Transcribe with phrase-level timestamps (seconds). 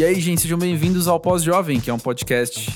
[0.00, 2.72] E aí, gente, sejam bem-vindos ao Pós-Jovem, que é um podcast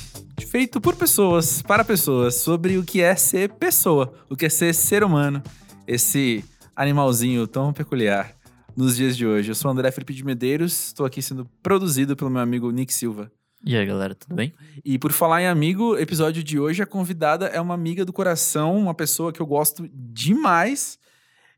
[0.46, 4.74] feito por pessoas, para pessoas, sobre o que é ser pessoa, o que é ser
[4.74, 5.42] ser humano,
[5.86, 6.44] esse
[6.76, 8.36] animalzinho tão peculiar
[8.76, 9.50] nos dias de hoje.
[9.50, 12.92] Eu sou o André Felipe de Medeiros, estou aqui sendo produzido pelo meu amigo Nick
[12.92, 13.32] Silva.
[13.64, 14.52] E aí, galera, tudo bem?
[14.84, 18.76] E por falar em amigo, episódio de hoje, a convidada é uma amiga do coração,
[18.76, 20.98] uma pessoa que eu gosto demais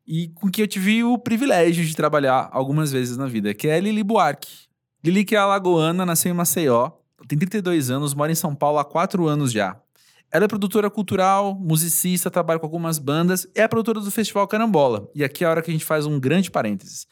[0.07, 3.75] e com quem eu tive o privilégio de trabalhar algumas vezes na vida, que é
[3.75, 4.66] a Lili Buarque.
[5.07, 6.91] Lili, que é alagoana, nasceu em Maceió,
[7.29, 9.81] tem 32 anos, mora em São Paulo há 4 anos já.
[10.33, 15.09] Ela é produtora cultural, musicista, trabalha com algumas bandas, é a produtora do Festival Carambola.
[15.15, 17.07] E aqui é a hora que a gente faz um grande parênteses.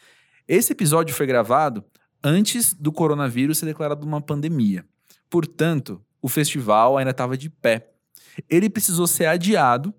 [0.48, 1.84] Esse episódio foi gravado
[2.20, 4.84] antes do coronavírus ser declarado uma pandemia.
[5.30, 7.92] Portanto, o festival ainda estava de pé.
[8.50, 9.94] Ele precisou ser adiado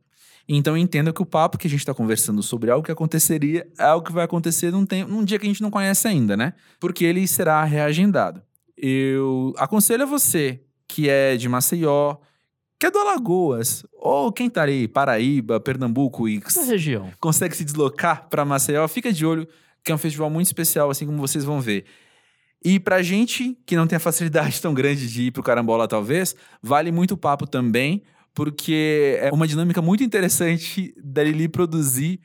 [0.48, 3.84] então entenda que o papo que a gente está conversando sobre algo que aconteceria é
[3.84, 6.54] algo que vai acontecer num, tempo, num dia que a gente não conhece ainda, né?
[6.80, 8.42] Porque ele será reagendado.
[8.78, 12.18] Eu aconselho a você que é de Maceió,
[12.80, 17.12] que é do Alagoas, ou quem tá aí, Paraíba, Pernambuco e região.
[17.20, 19.48] consegue se deslocar para Maceió, fica de olho,
[19.84, 21.86] que é um festival muito especial, assim como vocês vão ver.
[22.64, 26.36] E pra gente que não tem a facilidade tão grande de ir pro Carambola, talvez,
[26.62, 28.04] vale muito o papo também,
[28.36, 32.20] porque é uma dinâmica muito interessante da Lili produzir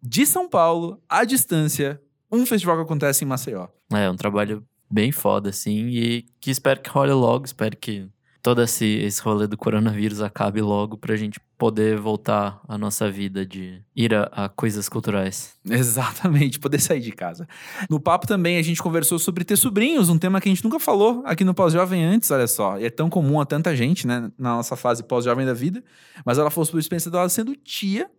[0.00, 3.68] de São Paulo, à distância, um festival que acontece em Maceió.
[3.90, 8.06] É, um trabalho bem foda, assim, e que espero que role logo, espero que
[8.44, 13.46] todo esse, esse rolê do coronavírus acabe logo pra gente poder voltar à nossa vida
[13.46, 15.54] de ir a, a, coisas culturais.
[15.64, 17.48] Exatamente, poder sair de casa.
[17.88, 20.78] No papo também a gente conversou sobre ter sobrinhos, um tema que a gente nunca
[20.78, 22.78] falou aqui no Pós-Jovem antes, olha só.
[22.78, 25.82] E é tão comum a tanta gente, né, na nossa fase pós-jovem da vida.
[26.22, 28.10] Mas ela falou sobre a experiência dela sendo tia.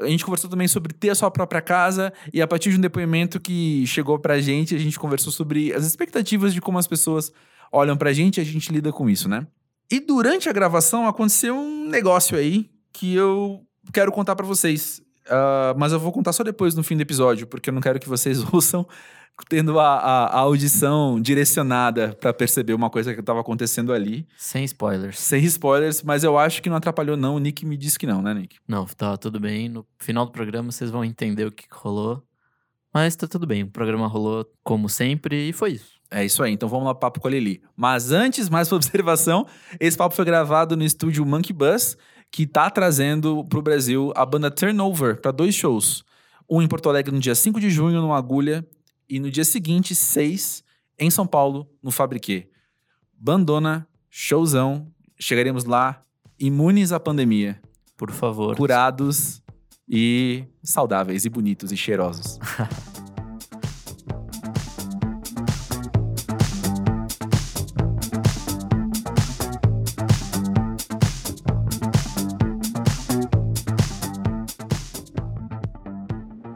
[0.00, 2.80] A gente conversou também sobre ter a sua própria casa e a partir de um
[2.80, 7.32] depoimento que chegou pra gente, a gente conversou sobre as expectativas de como as pessoas
[7.70, 9.46] olham pra gente e a gente lida com isso, né?
[9.90, 13.60] E durante a gravação aconteceu um negócio aí que eu
[13.92, 15.02] quero contar para vocês.
[15.26, 17.98] Uh, mas eu vou contar só depois no fim do episódio, porque eu não quero
[17.98, 18.86] que vocês ouçam
[19.48, 24.26] tendo a, a, a audição direcionada para perceber uma coisa que estava acontecendo ali.
[24.36, 25.18] Sem spoilers.
[25.18, 27.36] Sem spoilers, mas eu acho que não atrapalhou, não.
[27.36, 28.58] O Nick me disse que não, né, Nick?
[28.68, 29.68] Não, tá tudo bem.
[29.68, 32.22] No final do programa vocês vão entender o que rolou.
[32.92, 33.62] Mas tá tudo bem.
[33.62, 35.99] O programa rolou como sempre e foi isso.
[36.10, 37.62] É isso aí, então vamos lá papo com a Lili.
[37.76, 39.46] Mas antes, mais uma observação,
[39.78, 41.96] esse papo foi gravado no estúdio Monkey Bus,
[42.32, 46.04] que tá trazendo pro Brasil a banda Turnover para dois shows.
[46.48, 48.66] Um em Porto Alegre no dia 5 de junho, no Agulha,
[49.08, 50.64] e no dia seguinte, 6,
[50.98, 52.48] em São Paulo, no Fabriquê.
[53.12, 54.88] Bandona, showzão,
[55.18, 56.02] chegaremos lá
[56.38, 57.60] imunes à pandemia.
[57.96, 58.56] Por favor.
[58.56, 59.42] Curados
[59.88, 62.38] e saudáveis e bonitos e cheirosos.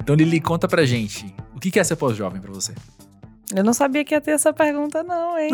[0.05, 1.35] Então, Lili, conta pra gente.
[1.57, 2.75] O que é ser pós-jovem pra você?
[3.57, 5.51] Eu não sabia que ia ter essa pergunta, não, hein?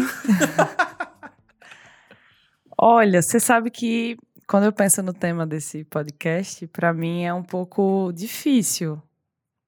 [2.77, 4.19] Olha, você sabe que
[4.49, 9.01] quando eu penso no tema desse podcast, para mim é um pouco difícil,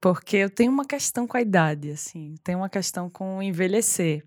[0.00, 4.26] porque eu tenho uma questão com a idade, assim, tenho uma questão com envelhecer.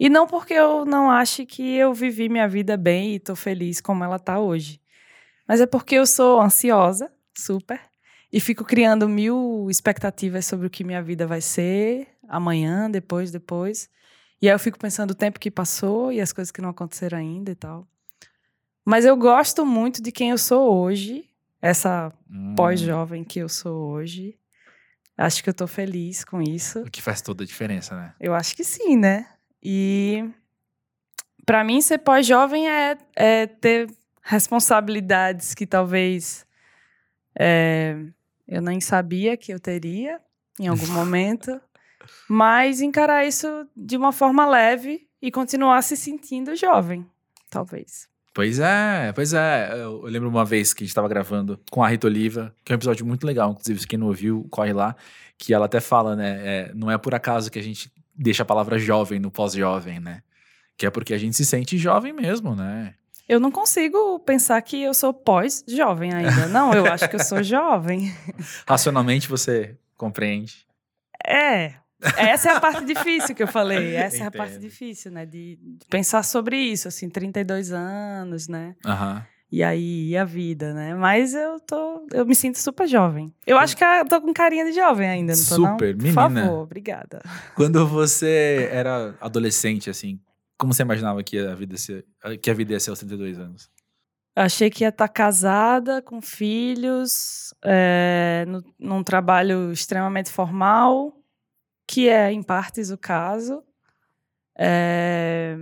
[0.00, 3.80] E não porque eu não ache que eu vivi minha vida bem e tô feliz
[3.80, 4.80] como ela tá hoje,
[5.46, 7.80] mas é porque eu sou ansiosa, super,
[8.34, 13.88] e fico criando mil expectativas sobre o que minha vida vai ser amanhã, depois, depois.
[14.42, 17.16] E aí eu fico pensando o tempo que passou e as coisas que não aconteceram
[17.16, 17.86] ainda e tal.
[18.84, 21.30] Mas eu gosto muito de quem eu sou hoje,
[21.62, 22.56] essa hum.
[22.56, 24.36] pós-jovem que eu sou hoje.
[25.16, 26.80] Acho que eu tô feliz com isso.
[26.80, 28.14] O que faz toda a diferença, né?
[28.18, 29.28] Eu acho que sim, né?
[29.62, 30.28] E
[31.46, 33.88] para mim ser pós-jovem é, é, ter
[34.24, 36.44] responsabilidades que talvez
[37.38, 37.96] é,
[38.46, 40.20] eu nem sabia que eu teria
[40.58, 41.60] em algum momento,
[42.28, 47.06] mas encarar isso de uma forma leve e continuar se sentindo jovem,
[47.50, 48.08] talvez.
[48.34, 49.70] Pois é, pois é.
[49.74, 52.74] Eu, lembro uma vez que a gente estava gravando com a Rita Oliva, que é
[52.74, 54.96] um episódio muito legal, inclusive, se quem não ouviu, corre lá,
[55.38, 56.40] que ela até fala, né?
[56.44, 60.22] É, não é por acaso que a gente deixa a palavra jovem no pós-jovem, né?
[60.76, 62.94] Que é porque a gente se sente jovem mesmo, né?
[63.28, 66.46] Eu não consigo pensar que eu sou pós-jovem ainda.
[66.48, 68.14] Não, eu acho que eu sou jovem.
[68.68, 70.66] Racionalmente você compreende?
[71.26, 71.74] É.
[72.18, 73.94] Essa é a parte difícil que eu falei.
[73.96, 74.24] Essa Entendo.
[74.24, 75.24] é a parte difícil, né?
[75.24, 78.76] De, de, pensar sobre isso, assim, 32 anos, né?
[78.84, 79.22] Uhum.
[79.50, 80.94] E aí ia a vida, né?
[80.94, 82.06] Mas eu tô.
[82.12, 83.32] Eu me sinto super jovem.
[83.46, 85.54] Eu acho que eu tô com carinha de jovem ainda, não tô?
[85.54, 86.02] Super, não?
[86.02, 86.14] menina.
[86.14, 87.22] Por favor, obrigada.
[87.54, 90.18] Quando você era adolescente, assim,
[90.58, 92.06] como você imaginava que a vida, ser,
[92.40, 93.70] que a vida ia ser aos 32 anos?
[94.36, 101.16] Achei que ia estar casada, com filhos, é, no, num trabalho extremamente formal,
[101.86, 103.62] que é, em partes, o caso.
[104.58, 105.56] É,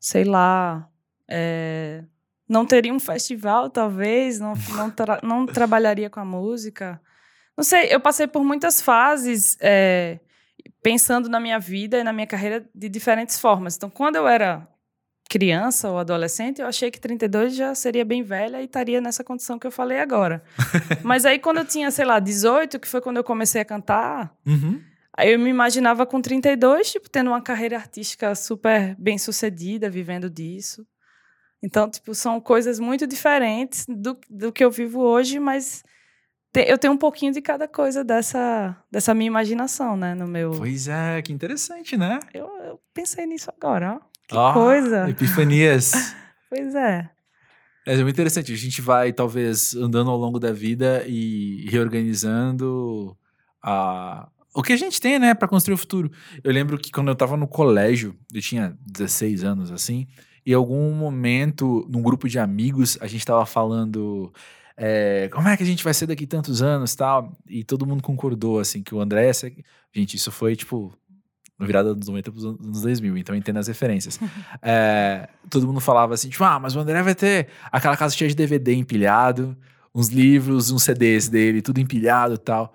[0.00, 0.88] sei lá.
[1.28, 2.04] É,
[2.48, 7.00] não teria um festival, talvez, não, não, tra não trabalharia com a música.
[7.56, 10.18] Não sei, eu passei por muitas fases é,
[10.82, 13.76] pensando na minha vida e na minha carreira de diferentes formas.
[13.76, 14.68] Então, quando eu era
[15.28, 19.58] criança ou adolescente, eu achei que 32 já seria bem velha e estaria nessa condição
[19.58, 20.42] que eu falei agora.
[21.02, 24.34] Mas aí, quando eu tinha, sei lá, 18, que foi quando eu comecei a cantar,
[24.46, 24.78] uhum.
[25.16, 30.28] aí eu me imaginava com 32, tipo, tendo uma carreira artística super bem sucedida, vivendo
[30.28, 30.86] disso.
[31.62, 35.82] Então, tipo, são coisas muito diferentes do, do que eu vivo hoje, mas
[36.54, 40.50] eu tenho um pouquinho de cada coisa dessa, dessa minha imaginação, né, no meu...
[40.52, 42.18] Pois é, que interessante, né?
[42.34, 44.00] Eu, eu pensei nisso agora, ó.
[44.28, 45.08] Que Ah, coisa.
[45.08, 45.92] Epifanias.
[46.54, 47.08] Pois é.
[47.86, 48.52] É muito interessante.
[48.52, 53.16] A gente vai, talvez, andando ao longo da vida e reorganizando
[53.62, 54.28] a...
[54.54, 56.10] o que a gente tem, né, para construir o futuro.
[56.44, 60.06] Eu lembro que quando eu tava no colégio, eu tinha 16 anos, assim,
[60.44, 64.32] e em algum momento, num grupo de amigos, a gente tava falando.
[64.76, 67.32] É, como é que a gente vai ser daqui tantos anos tal?
[67.48, 69.30] E todo mundo concordou, assim, que o André.
[69.94, 70.92] Gente, isso foi tipo.
[71.58, 74.18] No virada dos 90 para os anos 2000, então entenda as referências.
[74.60, 78.28] É, todo mundo falava assim, tipo, ah, mas o André vai ter aquela casa cheia
[78.28, 79.56] de DVD empilhado,
[79.94, 82.74] uns livros, uns CDs dele, tudo empilhado e tal.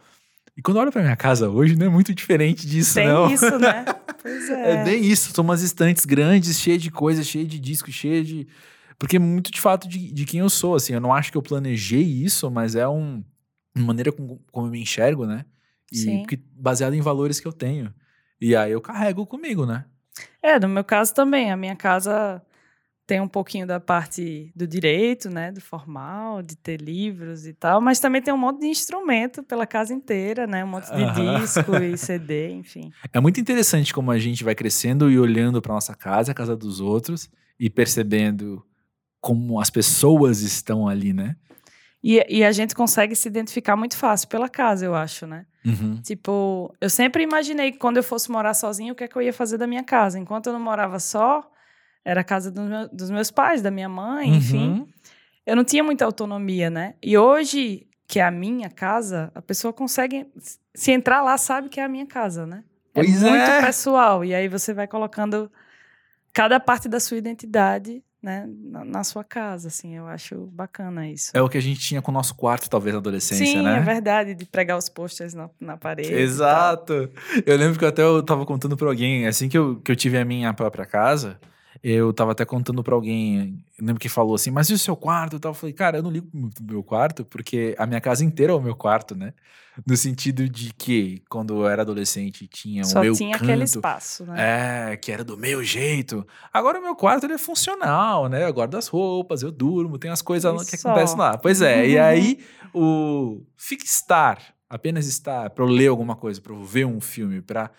[0.57, 3.31] E quando eu olho pra minha casa hoje, não é muito diferente disso, Tem não.
[3.31, 3.85] isso, né?
[4.19, 4.71] Pois é.
[4.71, 8.47] É bem isso, são umas estantes grandes, cheias de coisas, cheias de discos, cheias de.
[8.99, 10.93] Porque é muito de fato de, de quem eu sou, assim.
[10.93, 13.23] Eu não acho que eu planejei isso, mas é um,
[13.75, 15.45] uma maneira como, como eu me enxergo, né?
[15.91, 16.19] E Sim.
[16.19, 17.93] porque- baseado em valores que eu tenho.
[18.41, 19.85] E aí eu carrego comigo, né?
[20.41, 21.51] É, no meu caso também.
[21.51, 22.41] A minha casa
[23.05, 25.51] tem um pouquinho da parte do direito, né?
[25.51, 27.79] Do formal, de ter livros e tal.
[27.79, 30.63] Mas também tem um monte de instrumento pela casa inteira, né?
[30.63, 31.39] Um monte de Aham.
[31.39, 32.91] disco e CD, enfim.
[33.13, 36.55] É muito interessante como a gente vai crescendo e olhando pra nossa casa, a casa
[36.57, 37.29] dos outros,
[37.59, 38.63] e percebendo
[39.27, 41.35] como as pessoas estão ali, né?
[42.01, 45.45] E, e a gente consegue se identificar muito fácil pela casa, eu acho, né?
[45.65, 46.01] Uhum.
[46.01, 49.21] Tipo, eu sempre imaginei que quando eu fosse morar sozinho, o que é que eu
[49.21, 50.17] ia fazer da minha casa.
[50.17, 51.45] Enquanto eu não morava só,
[52.05, 54.69] era a casa dos, meu- dos meus pais, da minha mãe, enfim.
[54.69, 54.87] Uhum.
[55.45, 56.93] Eu não tinha muita autonomia, né?
[57.03, 60.25] E hoje, que é a minha casa, a pessoa consegue.
[60.73, 62.63] Se entrar lá, sabe que é a minha casa, né?
[62.93, 63.61] Pois é muito é.
[63.65, 64.23] pessoal.
[64.23, 65.51] E aí você vai colocando
[66.31, 69.95] cada parte da sua identidade, né, na, na sua casa, assim.
[69.95, 71.31] Eu acho bacana isso.
[71.33, 73.77] É o que a gente tinha com o nosso quarto, talvez, na adolescência, Sim, né?
[73.77, 76.13] é verdade, de pregar os posters na, na parede.
[76.13, 77.09] Exato.
[77.45, 80.17] Eu lembro que até eu tava contando pra alguém, assim que eu, que eu tive
[80.17, 81.39] a minha própria casa,
[81.83, 84.95] eu tava até contando pra alguém, eu lembro que falou assim, mas e o seu
[84.95, 85.51] quarto tal?
[85.51, 88.55] Eu falei, cara, eu não ligo do meu quarto, porque a minha casa inteira é
[88.55, 89.33] o meu quarto, né?
[89.85, 93.63] No sentido de que, quando eu era adolescente, tinha Só o meu tinha canto, aquele
[93.63, 94.91] espaço, né?
[94.91, 96.25] É, que era do meu jeito.
[96.51, 98.43] Agora o meu quarto ele é funcional, né?
[98.43, 101.37] Eu guardo as roupas, eu durmo, tem as coisas que acontecem lá.
[101.37, 102.39] Pois é, e aí
[102.73, 103.45] o
[103.83, 107.71] estar, apenas estar, pra eu ler alguma coisa, pra eu ver um filme, pra.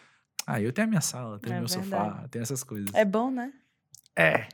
[0.47, 2.28] Ah, eu tenho a minha sala, tenho É meu sofá, verdade.
[2.31, 2.88] tenho essas coisas.
[2.95, 3.52] É bom, né?
[4.17, 4.49] É.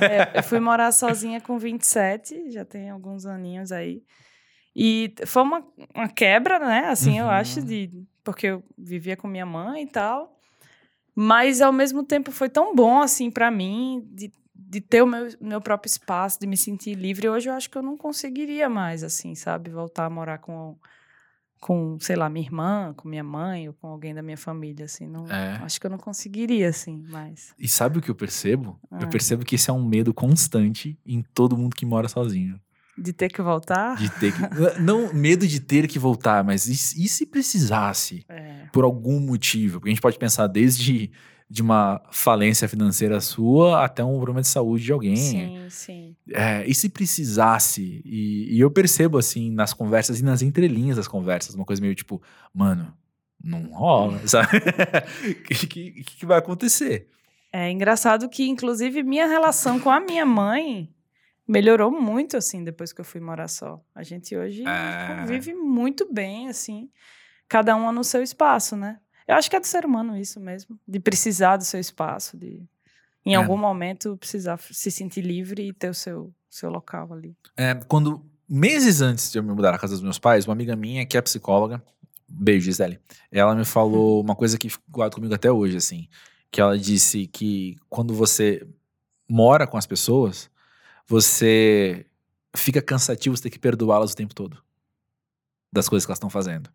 [0.00, 4.02] É, eu fui morar sozinha com 27, já tem alguns aninhos aí.
[4.74, 5.64] E foi uma,
[5.94, 6.86] uma quebra, né?
[6.88, 7.30] Assim, eu Uhum.
[7.30, 7.90] acho, de,
[8.24, 10.40] porque eu vivia com minha mãe e tal.
[11.14, 15.28] Mas, ao mesmo tempo, foi tão bom, assim, para mim, de, de ter o meu,
[15.40, 17.28] meu próprio espaço, de me sentir livre.
[17.28, 19.70] Hoje eu acho que eu não conseguiria mais, assim, sabe?
[19.70, 20.76] Voltar a morar com,
[21.60, 25.06] com sei lá, minha irmã, com minha mãe ou com alguém da minha família, assim.
[25.06, 25.60] Não, É.
[25.62, 27.54] Acho que eu não conseguiria, assim, mais.
[27.56, 28.80] E sabe o que eu percebo?
[28.90, 29.06] Eu Ah.
[29.06, 32.60] percebo que esse é um medo constante em todo mundo que mora sozinho.
[32.96, 33.96] De ter que voltar?
[33.96, 34.80] De ter que.
[34.80, 38.24] não medo de ter que voltar, mas e, se- e se precisasse?
[38.28, 38.66] É.
[38.72, 39.78] por algum motivo.
[39.80, 41.10] Porque a gente pode pensar desde
[41.50, 45.14] de uma falência financeira sua até um problema de saúde de alguém.
[45.16, 46.16] Sim, sim.
[46.32, 48.00] É, e se precisasse?
[48.04, 51.94] E, e eu percebo, assim, nas conversas e nas entrelinhas das conversas, uma coisa meio
[51.94, 52.20] tipo,
[52.52, 52.92] mano,
[53.42, 54.48] não rola, sabe?
[54.56, 57.08] O que, que, que vai acontecer?
[57.52, 60.88] É engraçado que, inclusive, minha relação com a minha mãe
[61.46, 63.80] melhorou muito, assim, depois que eu fui morar só.
[63.94, 65.16] A gente hoje É.
[65.20, 66.90] convive muito bem, assim,
[67.48, 68.98] cada uma no seu espaço, né?
[69.26, 72.62] Eu acho que é do ser humano isso mesmo, de precisar do seu espaço, de,
[73.24, 73.36] em É.
[73.36, 77.36] algum momento precisar se sentir livre e ter o seu, seu local ali.
[77.56, 80.76] É, quando, meses antes de eu me mudar à casa dos meus pais, uma amiga
[80.76, 81.82] minha, que é psicóloga,
[82.28, 82.98] beijo, Gisele,
[83.30, 86.08] ela me falou uma coisa que guardo comigo até hoje, assim,
[86.50, 88.66] que ela disse que quando você
[89.28, 90.50] mora com as pessoas,
[91.06, 92.06] você
[92.56, 94.62] fica cansativo, você tem que perdoá-las o tempo todo
[95.72, 96.70] das coisas que elas estão fazendo.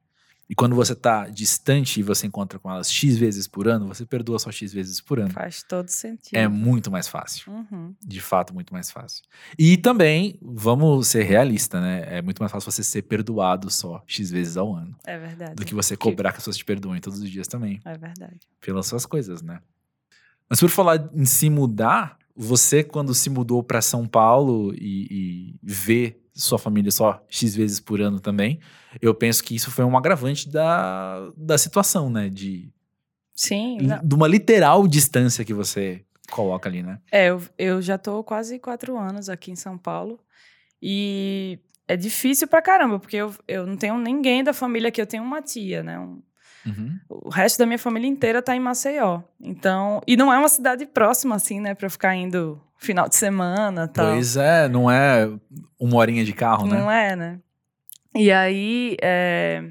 [0.49, 4.03] E quando você tá distante e você encontra com elas X vezes por ano, você
[4.03, 5.29] perdoa só X vezes por ano.
[5.29, 6.35] Faz todo sentido.
[6.35, 7.93] É muito mais fácil Uhum.
[8.01, 9.23] de fato muito mais fácil.
[9.59, 12.17] E também, vamos ser realistas, né?
[12.17, 15.53] É muito mais fácil você ser perdoado só X vezes ao ano É verdade.
[15.53, 18.39] do que você cobrar que as pessoas te perdoem todos os dias também, É verdade.
[18.59, 19.61] pelas suas coisas, né?
[20.49, 25.55] Mas por falar em se mudar, você quando se mudou para São Paulo e, e
[25.61, 28.61] vê sua família só X vezes por ano também,
[29.01, 32.29] eu penso que isso foi um agravante da, da situação, né?
[32.29, 32.71] De,
[33.35, 33.77] Sim.
[33.81, 37.01] não- de uma literal distância que você coloca ali, né?
[37.11, 40.17] É, eu, eu já tô quase quatro anos aqui em São Paulo.
[40.81, 45.01] E é difícil pra caramba, porque eu, eu não tenho ninguém da família aqui.
[45.01, 45.99] Eu tenho uma tia, né?
[45.99, 46.21] Um-
[46.65, 46.99] Uhum.
[47.09, 49.21] o resto da minha família inteira tá em Maceió.
[49.39, 51.73] Então, e não é uma cidade próxima, assim, né?
[51.73, 54.13] Pra eu ficar indo final de semana e tal.
[54.13, 55.29] Pois é, não é
[55.79, 56.77] uma horinha de carro, né?
[56.79, 57.39] Não é, né?
[58.15, 59.63] E aí, é...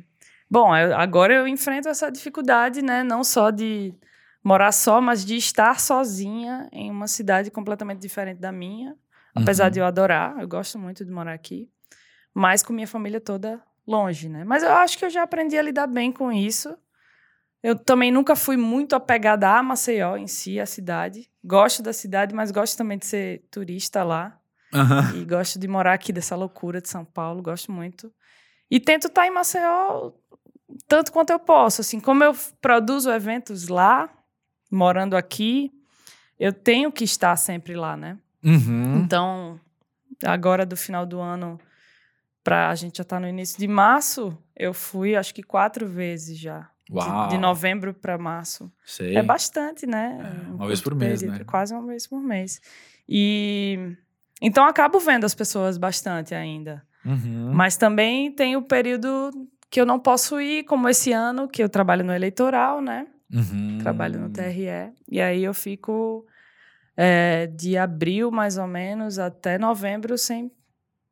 [0.51, 3.03] bom, agora eu enfrento essa dificuldade, né?
[3.03, 3.95] Não só de
[4.43, 8.95] morar só, mas de estar sozinha em uma cidade completamente diferente da minha.
[9.35, 9.71] Apesar Uhum.
[9.71, 11.69] de eu adorar, eu gosto muito de morar aqui,
[12.35, 14.45] mas com minha família toda longe, né?
[14.45, 16.77] Mas eu acho que eu já aprendi a lidar bem com isso.
[17.63, 21.29] Eu também nunca fui muito apegada a Maceió em si, a cidade.
[21.43, 24.39] Gosto da cidade, mas gosto também de ser turista lá.
[24.73, 25.17] Aham.
[25.17, 28.13] E gosto de morar aqui dessa loucura de São Paulo, gosto muito.
[28.71, 30.13] E tento estar em Maceió
[30.87, 31.81] tanto quanto eu posso.
[31.81, 34.11] Assim, como eu produzo eventos lá,
[34.71, 35.73] morando aqui,
[36.39, 38.19] eu tenho que estar sempre lá, né?
[38.45, 38.99] Uhum.
[38.99, 39.59] Então,
[40.25, 41.59] agora do final do ano,
[42.49, 46.39] pra, a gente já tá no início de março, eu fui acho que quatro vezes
[46.39, 46.69] já.
[46.89, 47.29] De- Uau.
[47.29, 48.73] De, novembro para março.
[48.85, 49.17] Sei.
[49.17, 50.19] É bastante, né?
[50.47, 51.45] É, Um uma vez por mês, período, né?
[51.45, 52.61] Quase uma vez por mês.
[53.07, 53.95] E
[54.41, 56.83] então acabo vendo as pessoas bastante ainda.
[57.05, 57.53] Uhum.
[57.53, 59.31] Mas também tem o período
[59.71, 63.07] que eu não posso ir, como esse ano, que eu trabalho no eleitoral, né?
[63.31, 63.79] Uhum.
[63.83, 64.93] Trabalho no TRE.
[65.11, 66.25] E aí eu fico
[66.97, 70.51] é, de abril, mais ou menos, até novembro sem,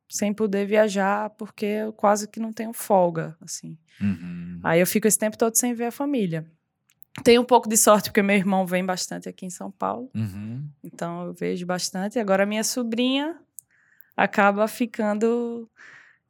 [0.09, 3.77] sem poder viajar, porque eu quase que não tenho folga, assim.
[4.01, 4.59] Uhum.
[4.63, 6.45] Aí eu fico esse tempo todo sem ver a família.
[7.23, 10.09] Tenho um pouco de sorte, porque meu irmão vem bastante aqui em São Paulo.
[10.15, 10.69] Uhum.
[10.83, 12.19] Então eu vejo bastante.
[12.19, 13.35] Agora minha sobrinha
[14.15, 15.69] acaba ficando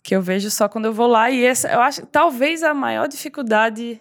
[0.03, 1.29] que eu vejo só quando eu vou lá.
[1.29, 3.99] E essa, eu acho talvez a maior dificuldade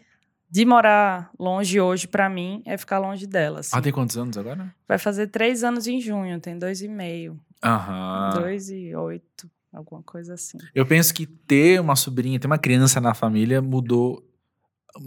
[0.48, 3.60] de morar longe hoje pra mim é ficar longe dela.
[3.60, 3.70] assim.
[3.76, 4.72] Ah, tem quantos anos agora?
[4.86, 8.30] Vai fazer três anos em junho, tem dois e meio, Aham.
[8.40, 10.58] dois e oito, alguma coisa assim.
[10.74, 14.22] Eu penso que ter uma sobrinha, ter uma criança na família mudou,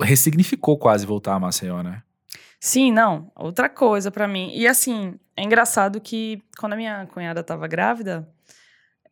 [0.01, 2.03] ressignificou quase voltar a Maceió, né?
[2.59, 4.51] Sim, não, outra coisa pra mim.
[4.53, 8.27] E assim, é engraçado que quando a minha cunhada tava grávida,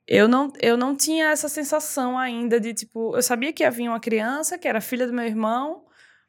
[0.08, 4.00] eu não, eu não tinha essa sensação ainda de tipo, eu sabia que havia uma
[4.00, 5.86] criança que era filha do meu irmão,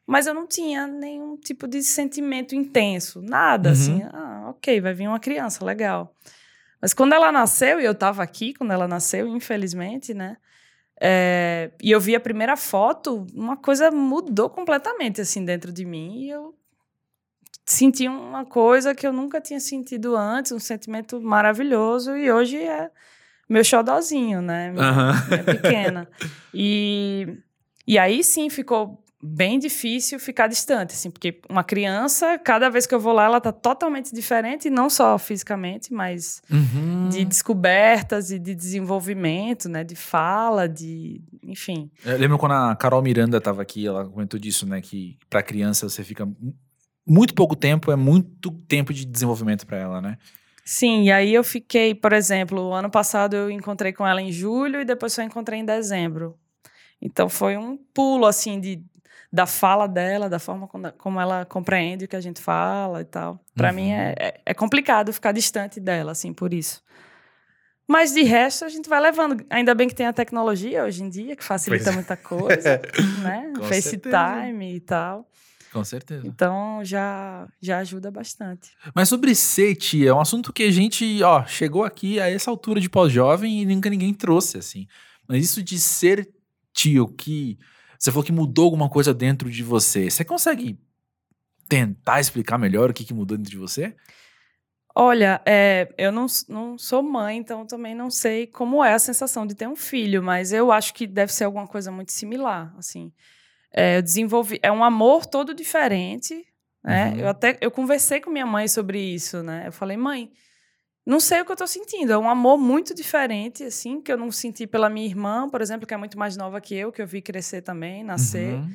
[0.07, 3.73] mas eu não tinha nenhum tipo de sentimento intenso, nada Uhum.
[3.73, 4.03] assim.
[4.11, 6.15] Ah, ok, vai vir uma criança, legal.
[6.81, 10.37] Mas quando ela nasceu, e eu tava aqui quando ela nasceu, infelizmente, né?
[10.99, 16.23] é, e eu vi a primeira foto, uma coisa mudou completamente assim dentro de mim
[16.23, 16.53] e eu
[17.65, 22.91] senti uma coisa que eu nunca tinha sentido antes, um sentimento maravilhoso e hoje é
[23.47, 24.71] meu xodozinho, né?
[24.71, 26.09] Minha, minha pequena.
[26.51, 27.37] E,
[27.87, 32.95] e aí sim ficou bem difícil ficar distante, assim, porque uma criança, cada vez que
[32.95, 37.09] eu vou lá, ela tá totalmente diferente, não só fisicamente, mas Uhum.
[37.09, 39.83] de descobertas e de desenvolvimento, né?
[39.83, 41.21] De fala, de.
[41.43, 41.91] Enfim.
[42.05, 44.81] Eu lembro quando a Carol Miranda tava aqui, ela comentou disso, né?
[44.81, 46.55] Que pra criança você fica mu-
[47.05, 50.17] muito pouco tempo, é muito tempo de desenvolvimento pra ela, né?
[50.63, 54.31] Sim, e aí eu fiquei, por exemplo, o ano passado eu encontrei com ela em
[54.31, 56.37] julho e depois só encontrei em dezembro.
[57.01, 58.83] Então foi um pulo, assim, de,
[59.31, 60.67] da fala dela, da forma
[60.97, 63.39] como, ela compreende o que a gente fala e tal.
[63.55, 63.75] Pra Uhum.
[63.75, 66.81] mim é, é, é complicado ficar distante dela, assim, por isso.
[67.87, 69.43] Mas de resto a gente vai levando.
[69.49, 71.95] Ainda bem que tem a tecnologia hoje em dia, que facilita Pois é.
[71.95, 72.81] muita coisa,
[73.23, 73.51] né?
[73.55, 75.27] Com FaceTime e tal.
[75.73, 76.25] Com certeza.
[76.25, 78.71] Então já, já ajuda bastante.
[78.93, 82.49] Mas sobre ser tia, é um assunto que a gente, ó, chegou aqui a essa
[82.49, 84.87] altura de pós-jovem e nunca ninguém trouxe, assim.
[85.27, 86.27] Mas isso de ser
[86.73, 87.57] tio, que
[87.99, 90.79] você falou que mudou alguma coisa dentro de você, você consegue
[91.67, 93.93] tentar explicar melhor o que, que mudou dentro de você?
[94.95, 99.45] Olha, é, eu não, não sou mãe, então também não sei como é a sensação
[99.45, 103.11] de ter um filho, mas eu acho que deve ser alguma coisa muito similar, assim.
[103.71, 106.43] É, eu desenvolvi, é um amor todo diferente,
[106.83, 107.11] né?
[107.11, 107.19] Uhum.
[107.19, 109.67] Eu até eu conversei com minha mãe sobre isso, né?
[109.67, 110.31] Eu falei, mãe,
[111.09, 114.17] não sei o que eu tô sentindo, é um amor muito diferente, assim, que eu
[114.17, 117.01] não senti pela minha irmã, por exemplo, que é muito mais nova que eu, que
[117.01, 118.53] eu vi crescer também, nascer.
[118.53, 118.71] Uhum.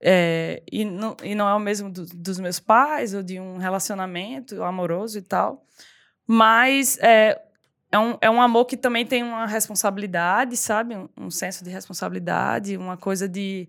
[0.00, 3.58] É, e, não, e não é o mesmo do- dos meus pais ou de um
[3.58, 5.64] relacionamento amoroso e tal.
[6.26, 7.40] Mas é,
[7.92, 10.96] é, um, é um amor que também tem uma responsabilidade, sabe?
[10.96, 13.68] Um, um senso de responsabilidade, uma coisa de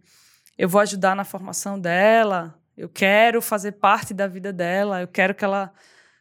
[0.58, 5.36] eu vou ajudar na formação dela, eu quero fazer parte da vida dela, eu quero
[5.36, 5.72] que ela,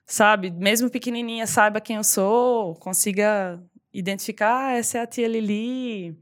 [0.07, 3.61] sabe, mesmo pequenininha, saiba quem eu sou, consiga
[3.93, 6.17] identificar, ah, essa é a tia Lili.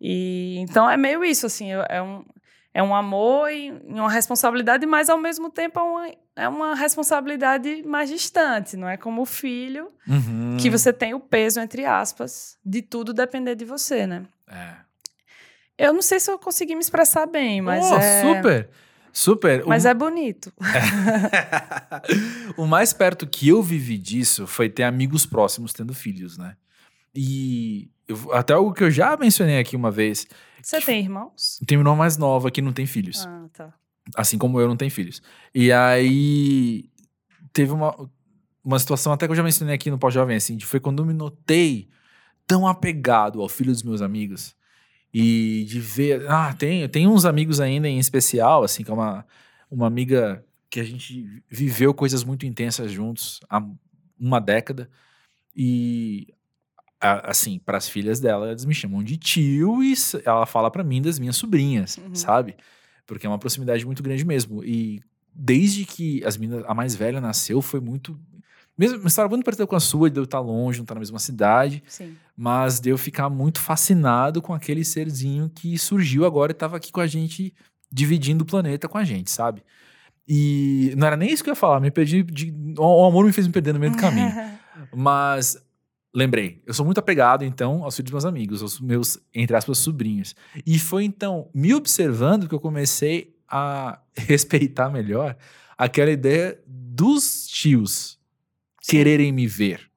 [0.00, 2.24] E então é meio isso, assim, é um,
[2.72, 6.74] é um amor e e uma responsabilidade, mas ao mesmo tempo é uma, é uma
[6.74, 10.56] responsabilidade mais distante, não é como o filho, Uhum.
[10.58, 14.22] que você tem o peso, entre aspas, de tudo depender de você, né?
[14.48, 14.74] É.
[15.76, 18.22] Eu não sei se eu consegui me expressar bem, mas Oh, é...
[18.22, 18.68] super!
[19.12, 19.64] Super!
[19.66, 19.88] Mas o...
[19.88, 20.52] é bonito.
[22.56, 26.56] o mais perto que eu vivi disso foi ter amigos próximos tendo filhos, né?
[27.14, 30.26] E eu- até algo que eu já mencionei aqui uma vez.
[30.62, 31.58] Você tem irmãos?
[31.66, 33.26] Tem uma irmã mais nova que não tem filhos.
[33.26, 33.74] Ah, tá.
[34.16, 35.22] Assim como eu não tenho filhos.
[35.54, 36.88] E aí
[37.52, 37.94] teve uma,
[38.64, 41.06] uma situação até que eu já mencionei aqui no Pós-Jovem, assim, de foi quando eu
[41.06, 41.88] me notei
[42.46, 44.54] tão apegado ao filho dos meus amigos.
[45.12, 46.28] E de ver.
[46.30, 49.26] Ah, tem, tem uns amigos ainda em especial, assim, que é uma,
[49.70, 53.60] uma amiga que a gente viveu coisas muito intensas juntos há
[54.18, 54.88] uma década.
[55.56, 56.28] E
[57.00, 60.84] a- assim, para as filhas dela, elas me chamam de tio e ela fala para
[60.84, 62.14] mim das minhas sobrinhas, Uhum.
[62.14, 62.54] sabe?
[63.06, 64.62] Porque é uma proximidade muito grande mesmo.
[64.64, 65.02] E
[65.34, 68.18] desde que as meninas, a mais velha nasceu, foi muito.
[68.78, 71.00] Mesmo uma história muito parecida com a sua, de eu estar longe, não estar na
[71.00, 72.16] mesma cidade, Sim.
[72.40, 76.90] Mas de eu ficar muito fascinado com aquele serzinho que surgiu agora e estava aqui
[76.90, 77.52] com a gente,
[77.92, 79.62] dividindo o planeta com a gente, sabe?
[80.26, 82.22] E não era nem isso que eu ia falar, me perdi.
[82.22, 84.32] De, o amor me fez me perder no meio do caminho.
[84.96, 85.62] Mas
[86.14, 89.76] lembrei, eu sou muito apegado, então, aos filhos dos meus amigos, aos meus, entre aspas,
[89.76, 90.34] sobrinhos.
[90.64, 95.36] E foi então, me observando, que eu comecei a respeitar melhor
[95.76, 98.18] aquela ideia dos tios
[98.80, 99.89] quererem me ver,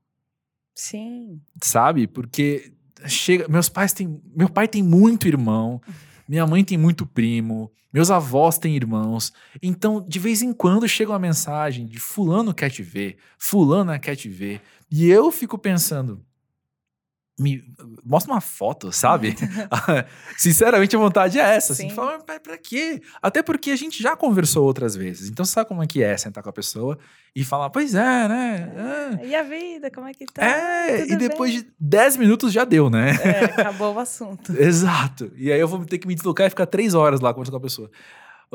[0.84, 1.40] Sim.
[1.62, 2.08] sabe?
[2.08, 2.74] Porque
[3.08, 5.82] chega, meus pais têm, meu pai tem muito irmão,
[6.28, 9.32] minha mãe tem muito primo, meus avós têm irmãos.
[9.62, 14.18] Então, de vez em quando chega uma mensagem de fulano quer te ver, fulana quer
[14.18, 16.22] te ver, e eu fico pensando,
[17.40, 17.64] me
[18.04, 19.36] mostra uma foto, sabe?
[20.38, 21.96] Sinceramente, a vontade é essa, assim, Sim.
[21.96, 23.02] falar, mas pra, pra quê?
[23.22, 25.30] Até porque a gente já conversou outras vezes.
[25.30, 26.98] Então, sabe como é que é sentar com a pessoa
[27.36, 29.20] e falar, pois é, né?
[29.22, 29.28] É.
[29.28, 30.44] E a vida, como é que tá?
[30.46, 31.62] É, Tudo e depois bem?
[31.62, 33.12] de 10 minutos já deu, né?
[33.24, 34.54] É, acabou o assunto.
[34.60, 35.32] Exato.
[35.36, 37.58] E aí eu vou ter que me deslocar e ficar três horas lá conversando com
[37.58, 37.90] a pessoa.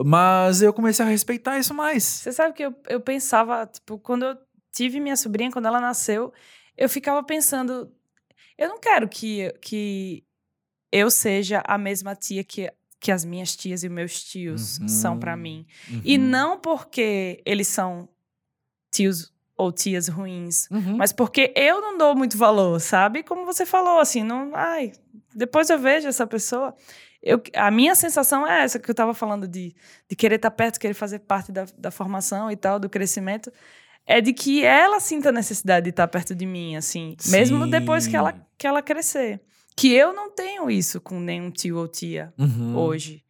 [0.05, 2.05] Mas eu comecei a respeitar isso mais.
[2.05, 4.37] Você sabe que eu, eu pensava, tipo, quando eu
[4.73, 6.33] tive minha sobrinha, quando ela nasceu,
[6.77, 7.91] eu ficava pensando,
[8.59, 10.25] eu não quero que, que
[10.93, 14.89] eu seja a mesma tia que, que as minhas tias e meus tios Uhum.
[14.89, 15.67] são pra mim.
[16.05, 16.25] E Uhum.
[16.25, 18.09] não porque eles são
[18.91, 20.97] tios ou tias ruins, Uhum.
[20.97, 23.23] mas porque eu não dou muito valor, sabe?
[23.25, 24.93] Como você falou, assim, não, ai,
[25.35, 26.75] depois eu vejo essa pessoa.
[27.21, 29.75] Eu, a minha sensação é essa que eu estava falando de,
[30.09, 33.53] de querer estar perto, querer fazer parte da, da formação e tal, do crescimento,
[34.11, 38.07] é de que ela sinta a necessidade de estar perto de mim, assim, mesmo depois
[38.07, 38.41] que ela, Sim.
[38.57, 39.41] que ela crescer.
[39.77, 42.75] Que eu não tenho isso com nenhum tio ou tia Uhum.
[42.77, 43.23] hoje.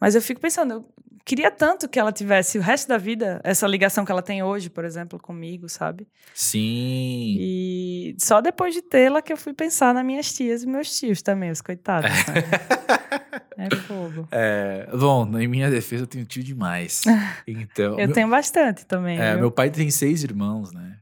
[0.00, 0.84] Mas eu fico pensando, eu
[1.24, 4.68] queria tanto que ela tivesse o resto da vida essa ligação que ela tem hoje,
[4.68, 6.06] por exemplo, comigo, sabe?
[6.34, 7.36] Sim.
[7.38, 11.22] E só depois de tê-la que eu fui pensar nas minhas tias e meus tios
[11.22, 12.10] também, os coitados.
[12.10, 12.98] Né?
[13.56, 14.28] é fogo.
[14.32, 17.04] É, bom, em minha defesa eu tenho tio demais.
[17.46, 19.18] Então, Eu meu, tenho bastante também.
[19.20, 20.98] é, meu pai tem seis irmãos, né?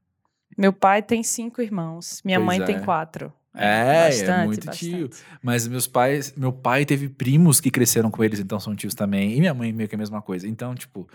[0.56, 2.64] Meu pai tem cinco irmãos, minha Pois mãe é.
[2.64, 3.32] tem quatro.
[3.54, 4.78] É, é muito bastante.
[4.90, 5.10] tio.
[5.42, 9.32] Mas meus pais, meu pai teve primos que cresceram com eles, então são tios também.
[9.34, 10.46] E minha mãe meio que a mesma coisa.
[10.46, 11.08] Então, tipo,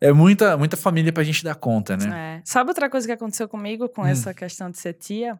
[0.00, 2.36] é muita, muita família pra gente dar conta, né?
[2.38, 2.42] É.
[2.44, 4.06] Sabe outra coisa que aconteceu comigo com Hum.
[4.06, 5.38] essa questão de ser tia?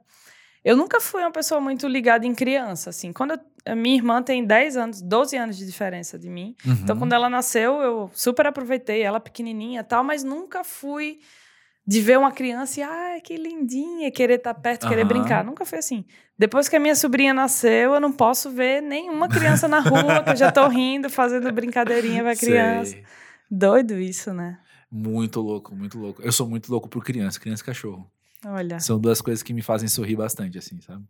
[0.65, 3.13] Eu nunca fui uma pessoa muito ligada em criança, assim.
[3.13, 3.41] Quando eu-
[3.73, 6.55] a minha irmã tem 10 anos, 12 anos de diferença de mim.
[6.65, 7.01] Então, Uhum.
[7.01, 11.19] quando ela nasceu, eu super aproveitei ela pequenininha e tal, mas nunca fui
[11.85, 15.09] de ver uma criança e, ai, que lindinha, querer estar perto, querer Aham.
[15.09, 15.45] brincar.
[15.45, 16.05] Nunca foi assim.
[16.39, 20.31] Depois que a minha sobrinha nasceu, eu não posso ver nenhuma criança na rua, que
[20.31, 22.93] eu já tô rindo, fazendo brincadeirinha pra criança.
[22.93, 23.05] Sei.
[23.51, 24.61] Doido isso, né?
[24.91, 26.23] Muito louco, muito louco.
[26.23, 28.09] Eu sou muito louco por criança, criança e cachorro.
[28.45, 31.05] Olha, São duas coisas que me fazem sorrir bastante, assim, sabe?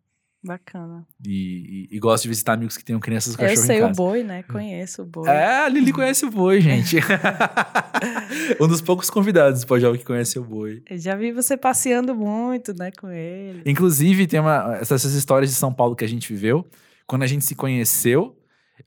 [0.45, 1.07] bacana.
[1.25, 4.25] E, e- e gosto de visitar amigos que tenham crianças e Eu sei o boi,
[4.25, 4.43] né?
[4.43, 5.29] Conheço o boi.
[5.29, 6.97] É, a Lili conhece o boi, gente.
[8.61, 10.83] um dos poucos convidados do Pode que conhece o boi.
[10.91, 13.63] Eu já vi você passeando muito, né, com ele.
[13.65, 16.67] Inclusive, tem uma, essas histórias de São Paulo que a gente viveu.
[17.07, 18.37] Quando a gente se conheceu,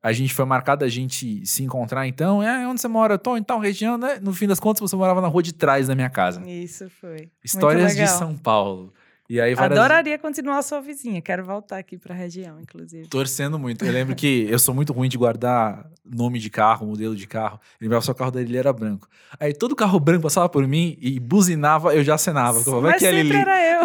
[0.08, 2.06] a gente foi marcado a gente se encontrar.
[2.06, 3.15] Então, é onde você mora?
[3.15, 4.20] Eu tô em tal região, né?
[4.22, 6.48] No fim das contas, você morava na rua de trás da minha casa.
[6.48, 7.30] Isso foi.
[7.44, 8.08] Histórias de.
[8.08, 8.94] São Paulo.
[9.28, 9.80] E aí, várias...
[9.80, 11.20] Adoraria continuar sua vizinha.
[11.24, 13.08] Quero voltar aqui pra região, inclusive.
[13.08, 13.84] Torcendo muito.
[13.84, 17.60] Eu lembro que eu sou muito ruim de guardar nome de carro, modelo de carro.
[17.82, 19.08] Eu lembrava só o carro dele ele era branco.
[19.39, 22.60] Aí todo carro branco passava por mim e buzinava, eu já acenava.
[22.60, 23.41] Eu falava, Mas que é a sempre Lili.
[23.41, 23.82] era eu.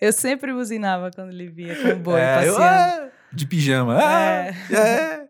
[0.08, 2.62] eu sempre buzinava quando ele via com o boi É, eu, passeando.
[2.62, 3.98] "Ah", de pijama.
[4.00, 4.56] Ah, É.
[4.72, 5.28] é.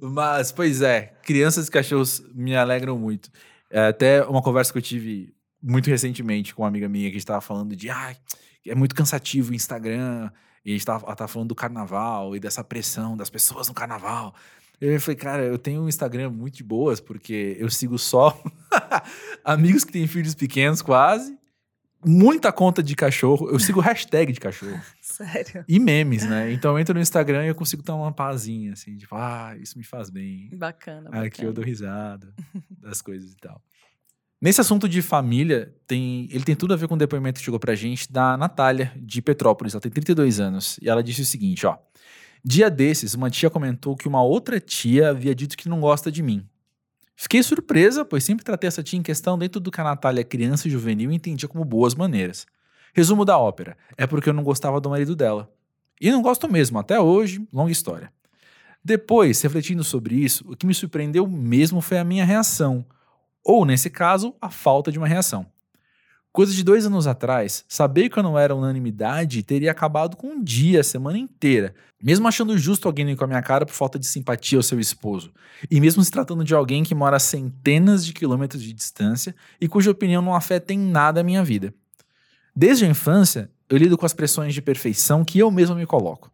[0.00, 3.30] Mas, pois é, crianças e cachorros me alegram muito.
[3.70, 7.40] É, até uma conversa que eu tive muito recentemente com uma amiga minha que estava
[7.40, 8.14] falando de ah,
[8.66, 10.30] é muito cansativo o Instagram.
[10.64, 13.74] E a gente tava, ela tava falando do carnaval e dessa pressão das pessoas no
[13.74, 14.34] carnaval.
[14.80, 18.38] Eu falei, cara, eu tenho um Instagram muito de boas, porque eu sigo só
[19.44, 21.38] amigos que têm filhos pequenos, quase.
[22.04, 23.48] Muita conta de cachorro.
[23.50, 24.80] Eu sigo hashtag de cachorro.
[25.00, 25.64] Sério.
[25.68, 26.50] E memes, né?
[26.52, 29.76] Então eu entro no Instagram e eu consigo dar uma pazinha, assim, tipo, ah, isso
[29.76, 30.48] me faz bem.
[30.54, 31.52] Bacana, Ah, Aqui eu bacana.
[31.52, 32.32] dou risada
[32.70, 33.60] das coisas e tal.
[34.42, 37.60] Nesse assunto de família, tem, ele tem tudo a ver com o depoimento que chegou
[37.60, 39.74] pra gente da Natália, de Petrópolis.
[39.74, 40.78] Ela tem 32 anos.
[40.80, 41.76] E ela disse o seguinte, ó.
[42.42, 46.22] Dia desses, uma tia comentou que uma outra tia havia dito que não gosta de
[46.22, 46.48] mim.
[47.22, 50.66] Fiquei surpresa, pois sempre tratei essa tia em questão dentro do que a Natália criança
[50.66, 52.46] e juvenil entendia como boas maneiras.
[52.94, 55.52] Resumo da ópera: é porque eu não gostava do marido dela.
[56.00, 58.10] E não gosto mesmo, até hoje, longa história.
[58.82, 62.86] Depois, refletindo sobre isso, o que me surpreendeu mesmo foi a minha reação.
[63.44, 65.44] Ou, nesse caso, a falta de uma reação.
[66.32, 70.42] Coisa de dois anos atrás, saber que eu não era unanimidade teria acabado com um
[70.42, 71.74] dia, a semana inteira.
[72.00, 74.78] Mesmo achando justo alguém ir com a minha cara por falta de simpatia ao seu
[74.78, 75.32] esposo.
[75.68, 79.66] E mesmo se tratando de alguém que mora a centenas de quilômetros de distância e
[79.66, 81.74] cuja opinião não afeta em nada a minha vida.
[82.54, 86.30] Desde a infância, eu lido com as pressões de perfeição que eu mesmo me coloco.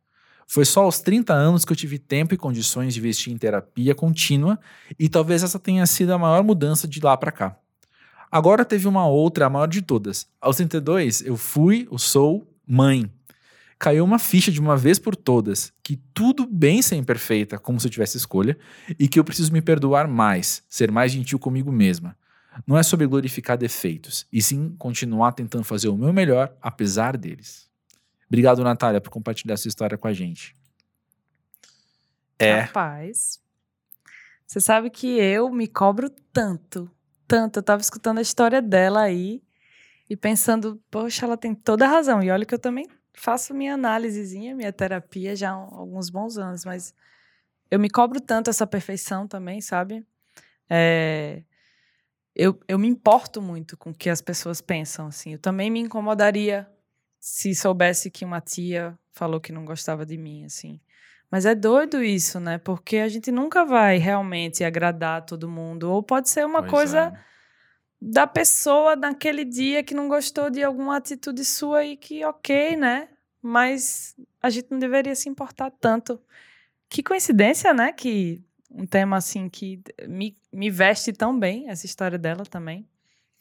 [0.47, 3.95] Foi só aos 30 anos que eu tive tempo e condições de investir em terapia
[3.95, 4.59] contínua
[4.99, 7.59] e talvez essa tenha sido a maior mudança de lá pra cá.
[8.31, 10.27] Agora teve uma outra, a maior de todas.
[10.41, 13.11] Aos 32, eu fui, eu sou, mãe.
[13.79, 17.87] Caiu uma ficha de uma vez por todas que tudo bem ser imperfeita, como se
[17.87, 18.59] eu tivesse escolha,
[18.99, 22.17] e que eu preciso me perdoar mais, ser mais gentil comigo mesma.
[22.67, 27.69] Não é sobre glorificar defeitos, e sim continuar tentando fazer o meu melhor, apesar deles.
[28.27, 30.55] Obrigado, Natália, por compartilhar essa história com a gente.
[32.39, 32.61] É.
[32.61, 33.41] Rapaz,
[34.47, 36.91] você sabe que eu me cobro tanto,
[37.27, 37.59] tanto.
[37.59, 39.43] Eu tava escutando a história dela aí
[40.09, 42.23] e pensando, poxa, ela tem toda a razão.
[42.23, 46.65] E olha que eu também faço minha análisezinha, minha terapia já há alguns bons anos,
[46.65, 46.95] mas
[47.71, 50.07] eu me cobro tanto essa perfeição também, sabe?
[50.69, 51.43] É,
[52.35, 55.33] eu, eu me importo muito com o que as pessoas pensam, assim.
[55.33, 56.69] Eu também me incomodaria
[57.19, 60.79] se soubesse que uma tia falou que não gostava de mim, assim.
[61.31, 62.59] Mas é doido isso, né?
[62.59, 65.91] Porque a gente nunca vai realmente agradar todo mundo.
[65.91, 67.19] Ou pode ser uma Pois coisa é.
[68.01, 73.09] da pessoa naquele dia que não gostou de alguma atitude sua e que, ok, né?
[73.43, 76.21] Mas a gente não deveria se importar tanto.
[76.89, 77.93] Que coincidência, né?
[77.93, 82.89] Que um tema assim que me, me veste tão bem, essa história dela também.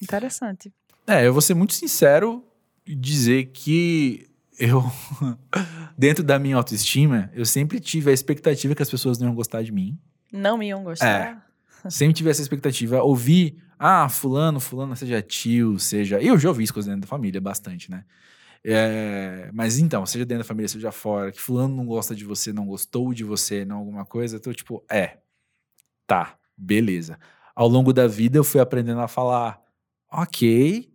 [0.02, 0.74] Interessante.
[1.08, 2.44] É, eu vou ser muito sincero
[2.86, 4.28] e dizer que
[4.60, 4.84] eu,
[5.98, 9.64] dentro da minha autoestima, eu sempre tive a expectativa que as pessoas não iam gostar
[9.64, 10.00] de mim.
[10.32, 11.46] Não me iam gostar.
[11.90, 13.02] Sempre tive essa expectativa.
[13.04, 16.22] Ouvi, ah, fulano, fulano, seja tio, seja.
[16.22, 18.04] Eu já ouvi isso coisas dentro da família, bastante, né?
[18.68, 22.52] É, mas então, seja dentro da família, seja fora, que fulano não gosta de você,
[22.52, 25.20] não gostou de você, não alguma coisa, então, tipo, é,
[26.08, 27.20] tá, beleza.
[27.56, 29.62] Ao longo da vida eu fui aprendendo a falar,
[30.12, 30.92] ok,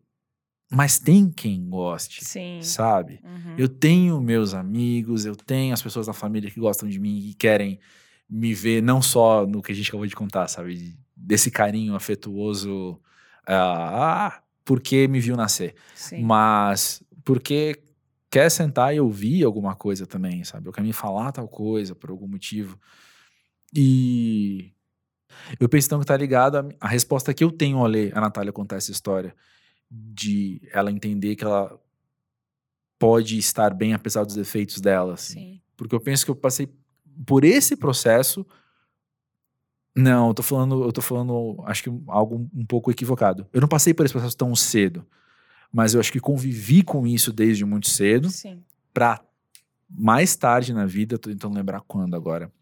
[0.71, 2.63] mas tem quem goste, Sim.
[2.63, 3.21] sabe?
[3.25, 3.57] Uhum.
[3.59, 7.35] Eu tenho meus amigos, eu tenho as pessoas da família que gostam de mim e
[7.35, 7.81] querem
[8.29, 10.97] me ver não só no que a gente acabou de contar, sabe?
[11.17, 13.01] Desse carinho afetuoso,
[13.45, 15.75] ah, porque me viu nascer.
[15.93, 16.23] Sim.
[16.23, 17.83] Mas porque
[18.31, 20.69] quer sentar e ouvir alguma coisa também, sabe?
[20.69, 22.79] Ou quer me falar tal coisa por algum motivo.
[23.75, 24.73] E
[25.59, 28.21] eu penso então que tá ligado a, a resposta que eu tenho ao ler a
[28.21, 29.35] Natália contar essa história
[29.91, 31.79] de ela entender que ela
[32.99, 35.35] pode estar bem apesar dos defeitos dela, assim.
[35.35, 35.61] Sim.
[35.77, 36.69] Porque eu penso que eu passei
[37.27, 38.47] por esse processo
[39.95, 43.47] Não, eu tô falando, eu tô falando, acho que algo um pouco equivocado.
[43.53, 45.05] Eu não passei por esse processo tão cedo,
[45.73, 48.63] mas eu acho que convivi com isso desde muito cedo Sim.
[48.95, 49.21] pra
[49.89, 52.53] mais tarde na vida, tô tentando lembrar quando agora.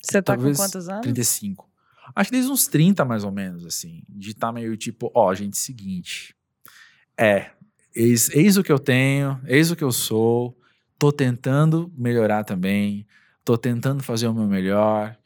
[0.00, 1.02] Você tá Talvez com quantos anos?
[1.02, 1.68] 35.
[2.14, 5.56] Acho que desde uns 30 mais ou menos, assim, de estar meio tipo, ó, gente,
[5.58, 6.36] seguinte.
[7.18, 7.50] É,
[7.94, 10.56] eis, eis o que eu tenho, eis o que eu sou,
[10.98, 13.06] tô tentando melhorar também,
[13.44, 15.16] tô tentando fazer o meu melhor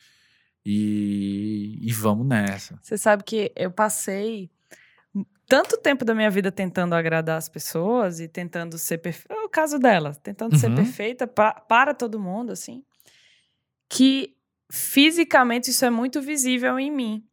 [0.64, 2.78] e, e vamos nessa.
[2.82, 4.50] Você sabe que eu passei
[5.46, 9.32] tanto tempo da minha vida tentando agradar as pessoas e tentando ser perfeita.
[9.34, 10.74] É o caso dela, tentando ser Uhum.
[10.74, 12.84] perfeita pa- para todo mundo, assim,
[13.88, 14.34] que
[14.70, 17.24] fisicamente isso é muito visível em mim.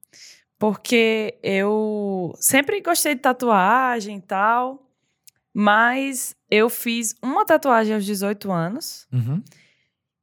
[0.57, 4.89] Porque eu sempre gostei de tatuagem e tal,
[5.53, 9.07] mas eu fiz uma tatuagem aos 18 anos.
[9.11, 9.43] Uhum.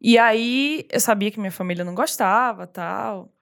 [0.01, 3.33] E aí eu sabia que minha família não gostava, tal.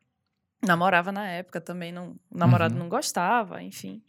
[0.63, 2.81] Namorava na época também, não, o namorado Uhum.
[2.81, 4.03] não gostava, enfim.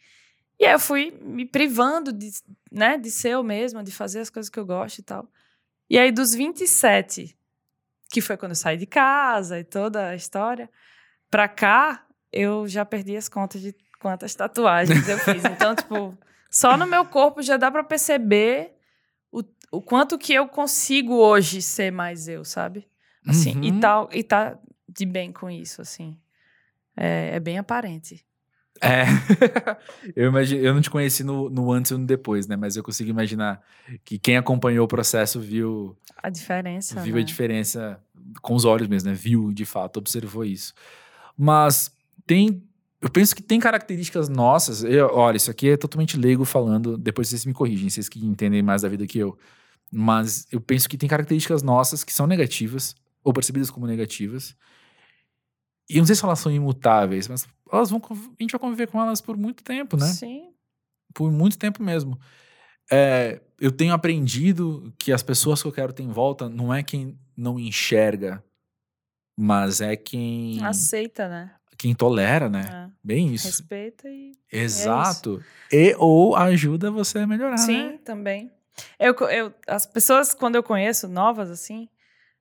[0.60, 2.30] E aí eu fui me privando de,
[2.72, 5.28] né, de ser eu mesma, de fazer as coisas que eu gosto e tal.
[5.90, 7.36] E aí dos 27,
[8.12, 10.70] que foi quando eu saí de casa e toda a história,
[11.30, 15.44] pra cá eu já perdi as contas de quantas tatuagens eu fiz.
[15.46, 16.18] Então, tipo,
[16.50, 18.74] só no meu corpo já dá pra perceber
[19.32, 22.88] o, o quanto que eu consigo hoje ser mais eu, sabe?
[23.28, 23.64] Assim, Uhum.
[23.64, 24.58] e, tal, e tá
[24.90, 26.18] de bem com isso, assim.
[26.98, 28.26] É, é bem aparente.
[28.82, 29.04] É.
[30.16, 32.56] eu, imagino, eu não te conheci no, no antes e no depois, né?
[32.56, 33.62] Mas eu consigo imaginar
[34.04, 37.00] que quem acompanhou o processo viu, A diferença.
[37.02, 37.22] viu né?
[37.22, 38.04] a diferença
[38.42, 39.16] com os olhos mesmo, né?
[39.16, 40.74] Viu de fato, observou isso.
[41.38, 41.96] Mas
[42.32, 42.64] tem.
[43.02, 44.84] Eu penso que tem características nossas.
[44.84, 46.98] Eu, olha, isso aqui é totalmente leigo falando.
[46.98, 49.38] Depois vocês me corrigem, vocês que entendem mais da vida que eu.
[49.92, 54.56] Mas eu penso que tem características nossas que são negativas, ou percebidas como negativas.
[55.90, 58.88] E eu não sei se elas são imutáveis, mas elas vão, a gente vai conviver
[58.88, 60.08] com elas por muito tempo, né?
[60.08, 60.54] Sim.
[61.14, 62.18] por muito tempo mesmo.
[62.90, 66.82] É, eu tenho aprendido que as pessoas que eu quero ter em volta não é
[66.82, 68.42] quem não enxerga,
[69.38, 71.56] mas é quem, Aceita, né?
[71.82, 72.88] Quem tolera, né?
[72.88, 72.92] É.
[73.04, 73.48] Bem isso.
[73.48, 74.34] Respeita e.
[74.52, 75.44] Exato.
[75.72, 77.58] E ou ajuda você a melhorar.
[77.58, 78.00] Sim, né?
[78.06, 78.52] também.
[79.00, 81.90] Eu, eu, as pessoas, quando eu conheço, novas, assim,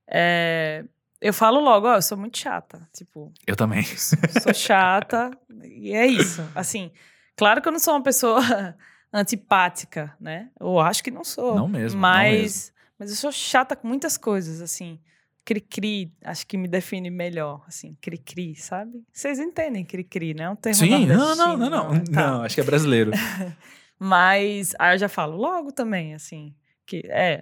[0.07, 0.85] é,
[1.19, 2.87] eu falo logo, ó, eu sou muito chata.
[2.93, 3.83] Tipo, Eu também.
[3.83, 5.31] sou chata,
[5.63, 6.47] e é isso.
[6.53, 6.91] Assim,
[7.35, 8.39] claro que eu não sou uma pessoa
[9.11, 10.51] antipática, né?
[10.59, 11.55] Eu acho que não sou.
[11.55, 14.99] Não mesmo, não Mas, mas eu sou chata com muitas coisas, assim.
[15.43, 19.03] Cri-cri, acho que me define melhor, assim, cri-cri, sabe?
[19.11, 20.43] Vocês entendem cri-cri, né?
[20.43, 21.95] É um termo Sim, não, não, não, não.
[21.95, 21.99] é?
[21.99, 22.11] Tá.
[22.11, 23.11] Não, acho que é brasileiro.
[23.97, 26.53] Mas aí eu já falo logo também, assim,
[26.85, 27.41] que é,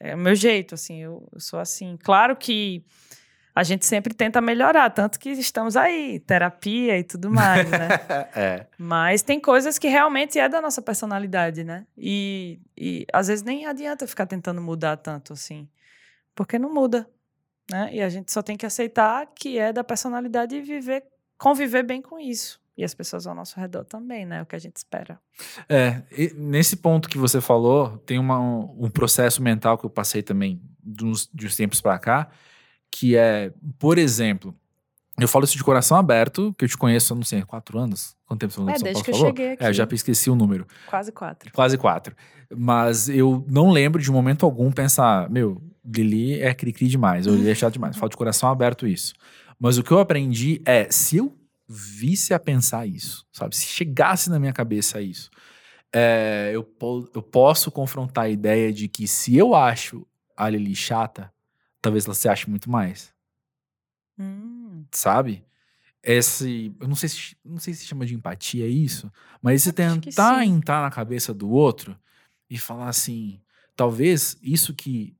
[0.00, 1.98] é o meu jeito, assim, eu, eu sou assim.
[2.02, 2.84] Claro que
[3.58, 7.88] a gente sempre tenta melhorar, tanto que estamos aí, terapia e tudo mais, né?
[8.36, 8.66] é.
[8.78, 11.84] Mas tem coisas que realmente é da nossa personalidade, né?
[11.96, 15.68] E, e às vezes nem adianta ficar tentando mudar tanto assim,
[16.36, 17.10] porque não muda,
[17.70, 17.90] né?
[17.92, 21.04] E a gente só tem que aceitar que é da personalidade e viver,
[21.36, 22.60] conviver bem com isso.
[22.76, 24.38] E as pessoas ao nosso redor também, né?
[24.38, 25.20] É o que a gente espera.
[25.68, 26.02] É,
[26.36, 30.62] nesse ponto que você falou, tem uma, um, um processo mental que eu passei também
[30.80, 32.30] de uns, de uns tempos pra cá,
[32.90, 34.54] que é, por exemplo,
[35.18, 38.16] eu falo isso de coração aberto, que eu te conheço, eu não sei, quatro anos?
[38.26, 39.28] Quanto tempo você não É, São desde Paulo que eu falou?
[39.28, 39.64] cheguei aqui.
[39.64, 40.66] É, eu já esqueci o número.
[40.86, 41.52] Quase quatro.
[41.52, 42.14] Quase quatro.
[42.56, 47.50] Mas eu não lembro de momento algum pensar, meu, Lili é cri-cri demais, ou Lili
[47.50, 47.96] é chato demais.
[47.96, 49.14] Falo de coração aberto isso.
[49.58, 51.36] Mas o que eu aprendi é, se eu
[51.68, 53.56] visse a pensar isso, sabe?
[53.56, 55.28] Se chegasse na minha cabeça isso,
[55.92, 60.74] é, eu, po- eu posso confrontar a ideia de que se eu acho a Lili
[60.76, 61.32] chata,
[61.82, 63.12] talvez ela se ache muito mais,
[64.18, 64.57] Hum,
[64.92, 65.44] sabe?
[66.02, 69.10] Esse, eu não sei se não sei se chama de empatia isso,
[69.42, 71.98] mas que tentar entrar na cabeça do outro
[72.48, 73.40] e falar assim,
[73.74, 75.16] talvez isso que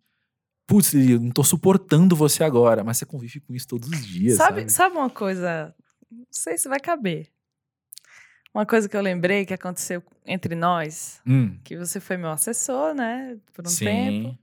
[0.67, 4.37] putz, eu não tô suportando você agora, mas você convive com isso todos os dias,
[4.37, 4.73] sabe, sabe?
[4.73, 5.75] sabe uma coisa?
[6.11, 7.29] Não sei se vai caber.
[8.55, 12.95] Uma coisa que eu lembrei que aconteceu entre nós, Hum, que você foi meu assessor,
[12.95, 13.39] né?
[13.53, 13.85] Por um sim.
[13.85, 14.39] tempo.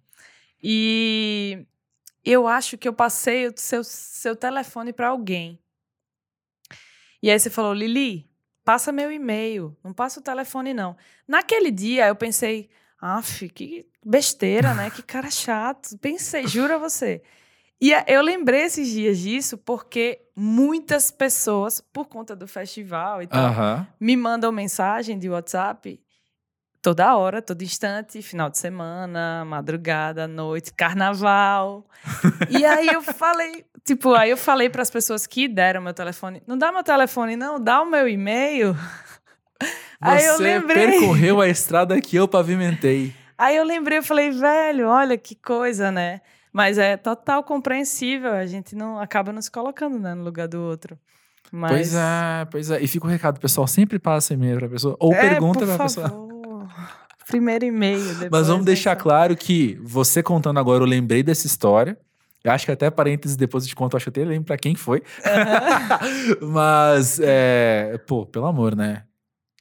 [0.64, 1.66] E
[2.26, 5.60] eu acho que eu passei o seu, seu telefone para alguém.
[7.22, 8.30] E aí você falou, Lili,
[8.64, 10.96] passa meu e-mail, não passa o telefone, não.
[11.28, 14.90] Naquele dia eu pensei, af, que besteira, né?
[14.90, 15.98] Que cara chato.
[16.00, 17.22] Pensei, juro a você.
[17.82, 23.52] E eu lembrei esses dias disso porque muitas pessoas, por conta do festival e tal,
[23.52, 23.88] Aham.
[24.00, 26.00] me mandam mensagem de WhatsApp
[26.86, 31.84] toda hora, todo instante, final de semana, madrugada, noite, carnaval.
[32.48, 36.44] e aí eu falei, tipo, aí eu falei para as pessoas que deram meu telefone,
[36.46, 38.78] não dá meu telefone não, dá o meu e-mail.
[40.00, 40.92] aí eu Você lembrei.
[40.92, 43.16] percorreu a estrada que eu pavimentei.
[43.36, 46.22] Aí eu lembrei, eu falei, velho, olha que coisa, né?
[46.54, 51.00] Mas é total compreensível, a gente não acaba nos colocando né, no lugar do outro.
[51.52, 51.72] Mas...
[51.72, 52.80] Pois é, pois é.
[52.84, 54.96] E fica o recado, pessoal, sempre passa e-mail pra pessoa.
[55.00, 56.35] Ou É, pergunta pra pessoa.
[57.28, 58.02] Primeiro e-mail.
[58.32, 59.04] Mas vamos deixar então.
[59.04, 61.98] claro que você contando agora, eu lembrei dessa história.
[62.44, 64.46] Eu acho que até parênteses depois eu te conto, eu acho que eu até lembro
[64.46, 65.02] pra quem que foi.
[66.42, 69.04] Mas, é, pô, pelo amor, né?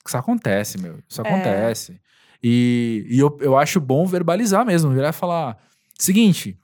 [0.06, 0.98] Isso acontece, meu.
[1.08, 1.26] Isso É.
[1.26, 1.98] acontece.
[2.42, 5.56] E, e eu, eu acho bom verbalizar mesmo, virar e falar:
[5.98, 6.58] seguinte,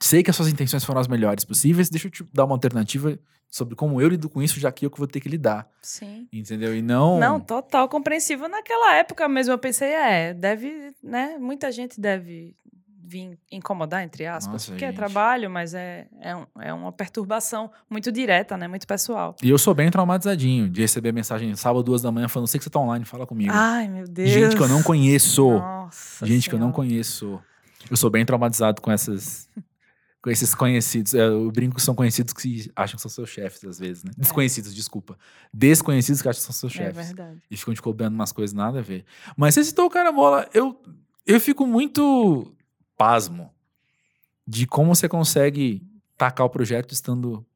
[0.00, 3.18] sei que as suas intenções foram as melhores possíveis, deixa eu te dar uma alternativa
[3.50, 5.66] sobre como eu lido com isso, já que eu que vou ter que lidar.
[5.82, 6.28] Sim.
[6.32, 6.76] Entendeu?
[6.76, 7.18] E não.
[7.18, 8.48] Não, total compreensível.
[8.48, 11.38] Naquela época mesmo eu pensei, é, deve, né?
[11.38, 12.54] Muita gente deve
[13.10, 14.96] vir incomodar, entre aspas, Nossa, porque é gente.
[14.96, 18.68] trabalho, mas é, é, um- é uma perturbação muito direta, né?
[18.68, 19.34] Muito pessoal.
[19.42, 22.64] E eu sou bem traumatizadinho de receber mensagem sábado, duas da manhã, falando: sei que
[22.64, 23.50] você tá online, fala comigo.
[23.54, 24.28] Ai, meu Deus.
[24.28, 25.48] Gente que eu não conheço.
[25.52, 26.76] Nossa Gente que eu não Senhora.
[26.76, 27.40] conheço.
[27.90, 29.48] Eu sou bem traumatizado com essas.
[30.28, 31.14] Com esses conhecidos.
[31.14, 34.10] É, Eu brinco que são conhecidos que acham que são seus chefes, às vezes, né?
[34.16, 35.16] Desconhecidos, desculpa.
[35.54, 37.06] Desconhecidos que acham que são seus É chefes.
[37.06, 37.40] verdade.
[37.50, 39.06] e ficam te cobrando umas coisas nada a ver.
[39.36, 40.78] Mas você citou o carambola, eu,
[41.26, 42.54] eu fico muito
[42.96, 43.50] pasmo
[44.46, 45.82] de como você consegue
[46.16, 47.46] tacar o projeto estando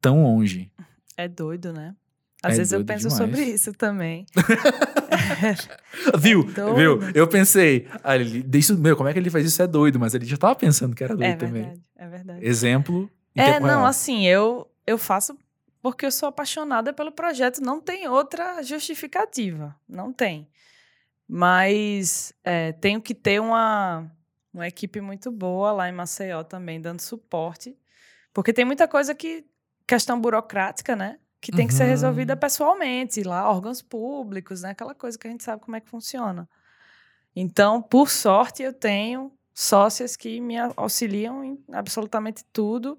[0.00, 0.70] tão longe.
[1.16, 1.96] É doido, né?
[2.42, 3.16] Às É vezes eu penso demais.
[3.30, 4.24] sobre isso também.
[6.18, 6.44] Viu?
[6.44, 6.74] doido.
[6.76, 7.10] Viu?
[7.14, 9.60] Eu pensei, ah, ele, isso, meu, como é que ele faz isso?
[9.62, 11.62] É doido, mas ele já tava pensando que era doido É também.
[11.62, 12.46] verdade, é verdade.
[12.46, 13.10] Exemplo.
[13.34, 15.36] em É, não, assim, eu, eu faço
[15.82, 17.60] porque eu sou apaixonada pelo projeto.
[17.60, 19.74] Não tem outra justificativa.
[19.88, 20.48] Não tem.
[21.26, 24.10] Mas é, tenho que ter uma,
[24.52, 27.76] uma equipe muito boa lá em Maceió também, dando suporte.
[28.32, 29.44] Porque tem muita coisa que.
[29.86, 31.18] questão burocrática, né?
[31.40, 31.90] Que tem que ser Uhum.
[31.90, 34.70] resolvida pessoalmente, lá, órgãos públicos, né?
[34.70, 36.48] Aquela coisa que a gente sabe como é que funciona.
[37.34, 42.98] Então, por sorte, eu tenho sócias que me auxiliam em absolutamente tudo.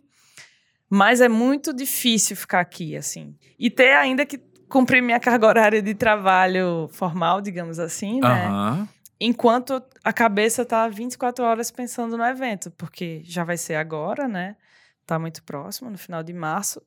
[0.90, 3.36] Mas é muito difícil ficar aqui, assim.
[3.60, 8.48] E ter ainda que cumprir minha carga horária de trabalho formal, digamos assim, né?
[9.20, 14.56] Enquanto a cabeça tá 24 horas pensando no evento, porque já vai ser agora, né?
[15.06, 16.82] Tá muito próximo, no final de março.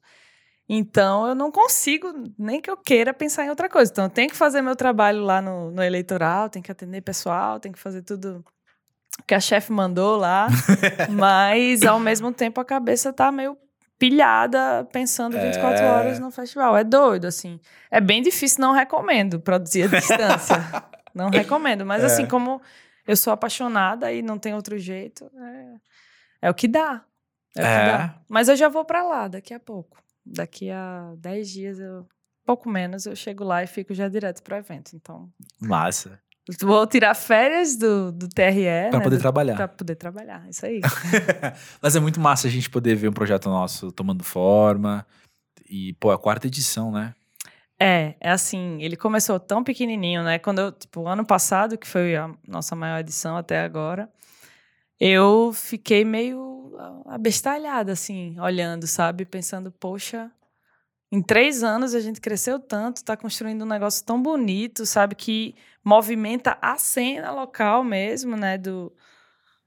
[0.68, 3.90] Então, eu não consigo, nem que eu queira, pensar em outra coisa.
[3.90, 7.58] Então, eu tenho que fazer meu trabalho lá no, no eleitoral, tenho que atender pessoal,
[7.60, 8.44] tenho que fazer tudo
[9.26, 10.48] que a chefe mandou lá.
[11.10, 13.56] mas, ao mesmo tempo, a cabeça tá meio
[13.98, 15.88] pilhada, pensando 24 É.
[15.90, 16.76] horas no festival.
[16.76, 17.60] É doido, assim.
[17.90, 20.56] É bem difícil, não recomendo produzir à distância.
[21.14, 21.84] não recomendo.
[21.84, 22.06] Mas, É.
[22.06, 22.60] assim, como
[23.06, 27.04] eu sou apaixonada e não tem outro jeito, é, é o que dá.
[27.56, 27.84] É, o que É.
[27.86, 28.14] dá.
[28.28, 29.98] Mas eu já vou pra lá daqui a pouco.
[30.24, 32.06] Daqui a 10 dias, eu,
[32.44, 34.94] pouco menos, eu chego lá e fico já direto pro evento.
[34.94, 35.28] Então,
[35.60, 36.20] Massa.
[36.62, 38.90] vou tirar férias do, do TRE.
[38.90, 39.56] Pra né, poder do- trabalhar.
[39.56, 40.80] Pra poder trabalhar, isso aí.
[41.80, 45.06] Mas é muito massa a gente poder ver um projeto nosso tomando forma.
[45.68, 47.14] E, pô, a quarta edição, né?
[47.80, 50.38] É, é assim, ele começou tão pequenininho, né?
[50.38, 54.08] Quando eu, tipo, ano passado, que foi a nossa maior edição até agora,
[55.04, 59.24] eu fiquei meio abestalhada, assim, olhando, sabe?
[59.24, 60.30] Pensando, poxa,
[61.10, 65.16] em três anos a gente cresceu tanto, tá construindo um negócio tão bonito, sabe?
[65.16, 68.56] Que movimenta a cena local mesmo, né?
[68.56, 68.92] Do,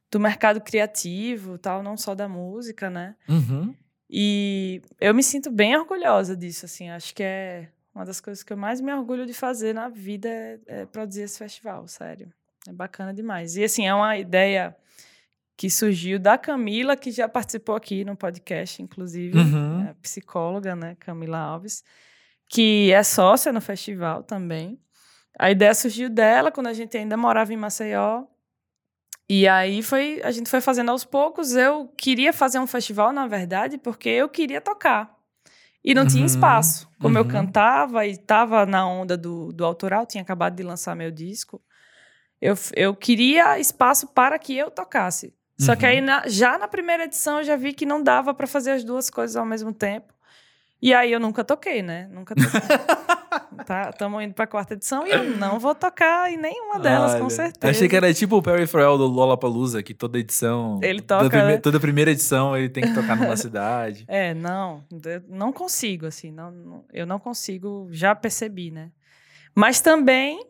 [0.09, 3.13] do mercado criativo, tal, não só da música, né?
[3.27, 3.75] Uhum.
[4.09, 6.89] E eu me sinto bem orgulhosa disso, assim.
[6.89, 10.29] Acho que é uma das coisas que eu mais me orgulho de fazer na vida
[10.29, 12.31] é, é produzir esse festival, sério.
[12.65, 13.57] É bacana demais.
[13.57, 14.73] E, assim, é uma ideia
[15.57, 19.37] que surgiu da Camila, que já participou aqui no podcast, inclusive.
[19.37, 19.87] Uhum.
[19.87, 20.95] É psicóloga, né?
[20.99, 21.83] Camila Alves.
[22.47, 24.79] Que é sócia no festival também.
[25.39, 28.25] A ideia surgiu dela quando a gente ainda morava em Maceió.
[29.27, 31.55] E aí foi, a gente foi fazendo aos poucos.
[31.55, 35.15] Eu queria fazer um festival, na verdade, porque eu queria tocar.
[35.83, 36.89] E não tinha Uhum, espaço.
[36.99, 37.29] Como eu uhum.
[37.29, 41.61] cantava e estava na onda do, do autoral, tinha acabado de lançar meu disco.
[42.41, 45.33] Eu, eu queria espaço para que eu tocasse.
[45.57, 45.91] Só que Uhum.
[45.91, 48.83] aí, na- já na primeira edição, eu já vi que não dava para fazer as
[48.83, 50.13] duas coisas ao mesmo tempo.
[50.81, 52.07] E aí eu nunca toquei, né?
[52.11, 52.59] Nunca toquei.
[53.65, 57.13] tá, estamos indo para a quarta edição e eu não vou tocar em nenhuma delas,
[57.15, 57.71] com Olha, certeza.
[57.71, 60.79] Achei que era tipo o Perry Farrell do Lollapalooza, que toda edição...
[60.83, 61.57] Ele toda toca, prime- né?
[61.57, 64.05] Toda primeira edição ele tem que tocar numa cidade.
[64.09, 64.83] É, não,
[65.29, 68.91] não consigo, assim, não- eu não consigo, já percebi, né?
[69.55, 70.45] Mas também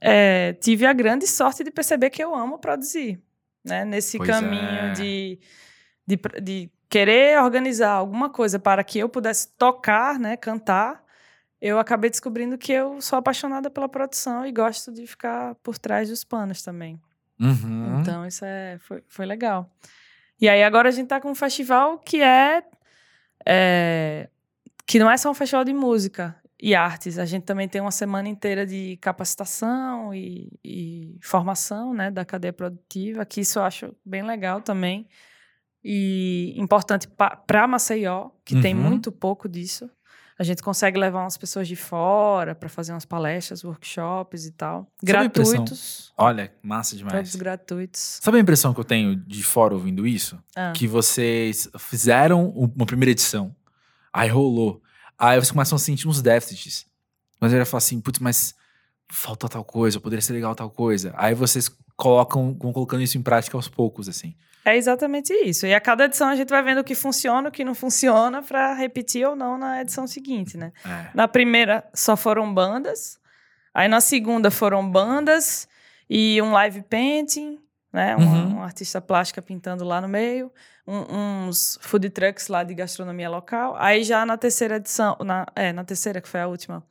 [0.00, 3.20] é, tive a grande sorte de perceber que eu amo produzir,
[3.68, 3.84] né?
[3.84, 4.92] Nesse Pois caminho é.
[4.92, 5.38] de,
[6.06, 10.36] de, de querer organizar alguma coisa para que eu pudesse tocar, né?
[10.36, 11.04] Cantar,
[11.60, 16.08] eu acabei descobrindo que eu sou apaixonada pela produção e gosto de ficar por trás
[16.08, 17.00] dos panos também.
[17.40, 18.00] Uhum.
[18.00, 19.70] Então, isso é, foi, foi legal.
[20.40, 22.62] E aí, agora a gente tá com um festival que é,
[23.44, 24.28] é,
[24.86, 27.18] que não é só um festival de música e artes.
[27.18, 32.52] A gente também tem uma semana inteira de capacitação e, e formação né, da cadeia
[32.52, 35.06] produtiva, que isso eu acho bem legal também.
[35.84, 37.08] E importante
[37.46, 38.82] para Maceió, que tem Uhum.
[38.82, 39.88] muito pouco disso.
[40.38, 44.82] A gente consegue levar umas pessoas de fora para fazer umas palestras, workshops e tal.
[44.82, 44.92] Sabe?
[45.04, 46.12] Gratuitos.
[46.16, 47.16] Olha, massa demais.
[47.16, 48.20] Todos gratuitos.
[48.22, 50.38] Sabe a impressão que eu tenho de fora ouvindo isso?
[50.54, 50.72] Ah.
[50.76, 53.54] Que vocês fizeram uma primeira edição,
[54.12, 54.80] aí rolou,
[55.18, 56.86] aí vocês começam a sentir uns déficits.
[57.40, 58.54] Mas aí fala assim, putz, mas
[59.10, 61.14] falta tal coisa, poderia ser legal tal coisa.
[61.16, 64.34] Aí vocês colocam, vão colocando isso em prática aos poucos, assim.
[64.64, 65.66] É exatamente isso.
[65.66, 68.42] E a cada edição a gente vai vendo o que funciona, o que não funciona,
[68.42, 70.72] para repetir ou não na edição seguinte, né?
[70.84, 71.10] É.
[71.14, 73.18] Na primeira só foram bandas,
[73.72, 75.66] aí na segunda foram bandas
[76.08, 77.58] e um live painting,
[77.92, 78.14] né?
[78.16, 78.48] Uma, Uhum.
[78.56, 80.52] uma artista plástica pintando lá no meio,
[80.86, 83.74] um- uns food trucks lá de gastronomia local.
[83.78, 86.84] Aí já na terceira edição, na, é, na terceira que foi a última,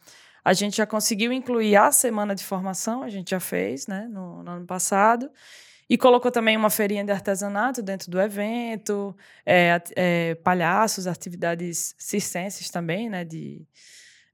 [0.44, 4.08] a gente já conseguiu incluir a semana de formação, a gente já fez, né?
[4.10, 5.30] No, no ano passado.
[5.90, 12.70] E colocou também uma feirinha de artesanato dentro do evento, é, é, palhaços, atividades circenses
[12.70, 13.24] também, né?
[13.24, 13.66] De,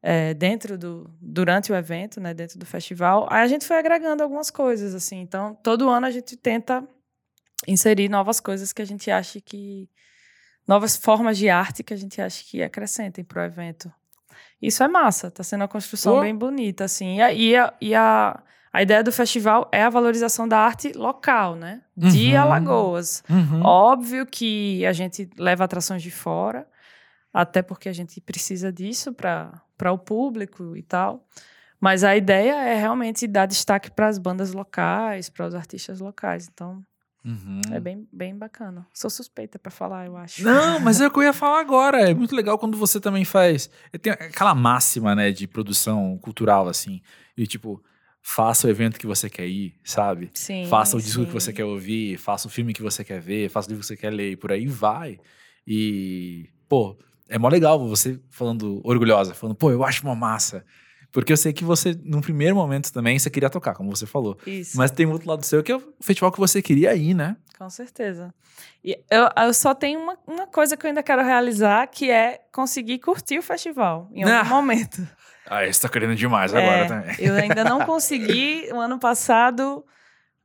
[0.05, 2.33] é, dentro do durante o evento, né?
[2.33, 3.25] Dentro do festival.
[3.31, 5.21] Aí a gente foi agregando algumas coisas assim.
[5.21, 6.85] Então todo ano a gente tenta
[7.65, 9.89] inserir novas coisas que a gente acha que
[10.67, 13.89] novas formas de arte que a gente acha que acrescentem para o evento.
[14.61, 17.17] Isso é massa, tá sendo uma construção bem bonita assim.
[17.17, 18.43] E a, e a, e a
[18.73, 21.83] a ideia do festival é a valorização da arte local, né?
[21.95, 22.41] De Uhum.
[22.41, 23.23] Alagoas.
[23.29, 23.61] Uhum.
[23.63, 26.67] Óbvio que a gente leva atrações de fora,
[27.31, 29.61] até porque a gente precisa disso para
[29.91, 31.25] o público e tal.
[31.79, 36.49] Mas a ideia é realmente dar destaque para as bandas locais, para os artistas locais.
[36.51, 36.83] Então,
[37.25, 37.61] Uhum.
[37.71, 38.85] é bem, bem bacana.
[38.93, 40.43] Sou suspeita para falar, eu acho.
[40.43, 42.09] Não, mas é o que eu ia falar agora.
[42.09, 43.69] É muito legal quando você também faz.
[44.01, 47.01] Tem aquela máxima, né, de produção cultural, assim.
[47.37, 47.81] E tipo,
[48.21, 50.31] faça o evento que você quer ir, sabe?
[50.33, 51.27] Sim, faça o disco sim.
[51.27, 53.87] que você quer ouvir, faça o filme que você quer ver, faça o livro que
[53.87, 55.19] você quer ler, e por aí vai.
[55.67, 56.97] E, pô,
[57.29, 60.65] é mó legal você falando orgulhosa, falando, pô, eu acho uma massa.
[61.11, 64.35] Porque eu sei que você, num primeiro momento também, você queria tocar, como você falou.
[64.47, 64.75] Isso.
[64.75, 67.37] Mas tem um outro lado seu que é o festival que você queria ir, né?
[67.55, 68.33] Com certeza.
[68.83, 72.41] E eu, eu só tenho uma, uma coisa que eu ainda quero realizar, que é
[72.51, 74.43] conseguir curtir o festival em algum Ah.
[74.43, 75.07] momento.
[75.45, 77.15] Ah, você tá querendo demais É, agora também.
[77.19, 78.69] Eu ainda não consegui.
[78.71, 79.85] O ano passado,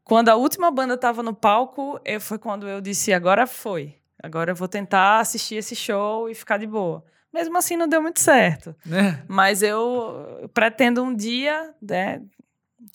[0.02, 3.94] quando a última banda estava no palco, eu, foi quando eu disse: agora foi.
[4.22, 7.04] Agora eu vou tentar assistir esse show e ficar de boa.
[7.32, 8.74] Mesmo assim, não deu muito certo.
[8.84, 9.22] Né?
[9.28, 12.22] Mas eu, eu pretendo um dia, né,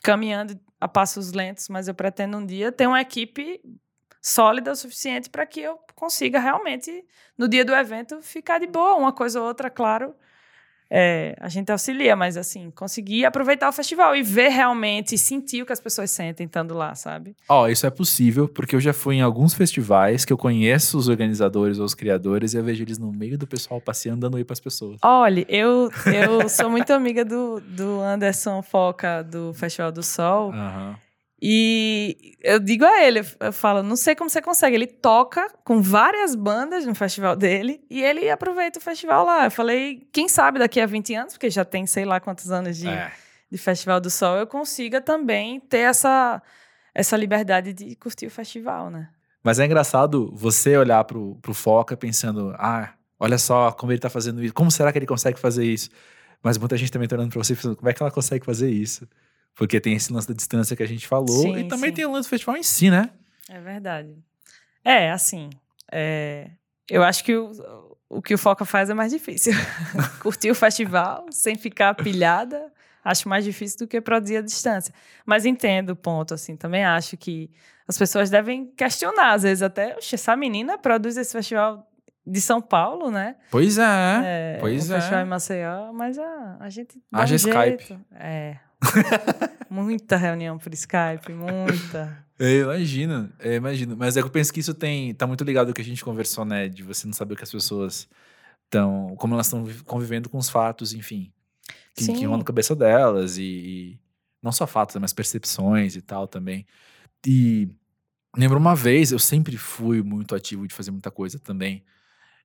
[0.04, 3.62] caminhando a passos lentos, mas eu pretendo um dia ter uma equipe
[4.22, 7.06] sólida o suficiente para que eu consiga realmente,
[7.38, 8.96] no dia do evento, ficar de boa.
[8.96, 10.16] Uma coisa ou outra, claro,
[10.90, 15.66] é, a gente auxilia, mas assim, conseguir aproveitar o festival e ver realmente, sentir o
[15.66, 17.36] que as pessoas sentem estando lá, sabe?
[17.50, 21.08] Ó, isso é possível porque eu já fui em alguns festivais que eu conheço os
[21.08, 24.44] organizadores ou os criadores e eu vejo eles no meio do pessoal passeando, dando oi
[24.44, 25.00] pras pessoas.
[25.02, 30.52] Olha, eu, eu sou muito amiga do, do Anderson Foca, do Festival do Sol.
[30.52, 30.96] Aham.
[31.46, 34.78] E eu digo a ele, eu falo, não sei como você consegue.
[34.78, 39.44] Ele toca com várias bandas no festival dele e ele aproveita o festival lá.
[39.44, 42.78] Eu falei, quem sabe daqui a 20 anos, porque já tem sei lá quantos anos
[42.78, 43.12] de, É.
[43.52, 46.42] de Festival do Sol, eu consiga também ter essa,
[46.96, 49.10] essa liberdade de curtir o festival, né?
[49.44, 54.10] Mas é engraçado você olhar pro, pro Foca pensando, ah, olha só como ele tá
[54.10, 55.90] fazendo isso, como será que ele consegue fazer isso?
[56.42, 58.70] Mas muita gente também tá olhando pra você pensando, como é que ela consegue fazer
[58.72, 59.06] isso?
[59.56, 61.96] Porque tem esse lance da distância que a gente falou Sim, e também sim.
[61.98, 63.10] tem o lance do festival em si, né?
[63.50, 64.16] É verdade.
[64.84, 65.50] É, assim,
[65.92, 66.50] é,
[66.90, 67.52] eu acho que o,
[68.10, 69.54] o que o Foca faz é mais difícil.
[70.20, 72.72] Curtir o festival sem ficar pilhada,
[73.04, 74.94] acho mais difícil do que produzir à distância.
[75.26, 77.50] Mas entendo o ponto, assim, também acho que
[77.88, 81.88] as pessoas devem questionar, às vezes até, "Oxe, essa menina produz esse festival
[82.26, 83.36] de São Paulo, né?
[83.52, 84.22] Pois é.
[84.24, 84.98] É, pois um é.
[84.98, 87.84] festival em Maceió, mas a, a gente Haja um Skype.
[87.86, 88.00] jeito.
[88.14, 88.58] É.
[89.70, 92.26] muita reunião por Skype, muita.
[92.38, 93.96] Eu imagino, eu imagino.
[93.98, 95.14] Mas é que eu penso que isso tem.
[95.14, 96.68] tá muito ligado ao que a gente conversou, né?
[96.68, 98.08] De você não saber o que as pessoas
[98.66, 99.16] estão.
[99.18, 101.32] como elas estão convivendo com os fatos, enfim.
[101.96, 103.38] Que, que rolam na cabeça delas.
[103.38, 104.00] E, e
[104.42, 106.66] não só fatos, mas percepções e tal também.
[107.26, 107.70] E
[108.36, 111.84] lembro uma vez, eu sempre fui muito ativo de fazer muita coisa também.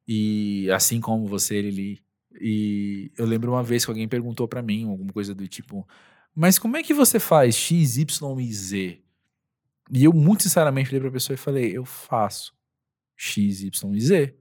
[0.06, 2.00] E assim como você, Lili.
[2.40, 5.86] E eu lembro uma vez que alguém perguntou para mim alguma coisa do tipo:
[6.34, 9.02] Mas como é que você faz X, Y e Z?
[9.90, 12.52] E eu, muito sinceramente, olhei pra pessoa e falei: Eu faço
[13.16, 14.34] X, Y e Z.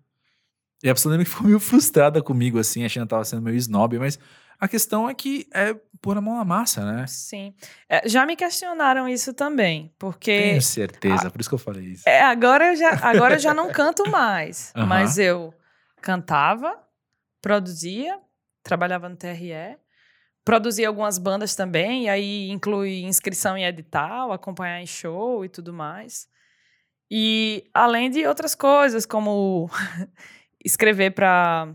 [0.83, 3.57] E a pessoa lembra que ficou meio frustrada comigo, assim, achando que tava sendo meio
[3.57, 4.19] snob, mas
[4.59, 7.05] a questão é que é pôr a mão na massa, né?
[7.07, 7.53] Sim.
[7.87, 10.35] É, já me questionaram isso também, porque.
[10.35, 12.07] Tenho certeza, por isso que eu falei isso.
[12.07, 15.53] É, agora, eu já, agora eu já não canto mais, mas eu
[16.01, 16.75] cantava,
[17.41, 18.19] produzia,
[18.63, 19.77] trabalhava no TRE,
[20.47, 25.73] produzia algumas bandas também, e aí inclui inscrição em edital, acompanhar em show e tudo
[25.73, 26.25] mais.
[27.11, 29.69] E além de outras coisas, como
[30.63, 31.67] escrever para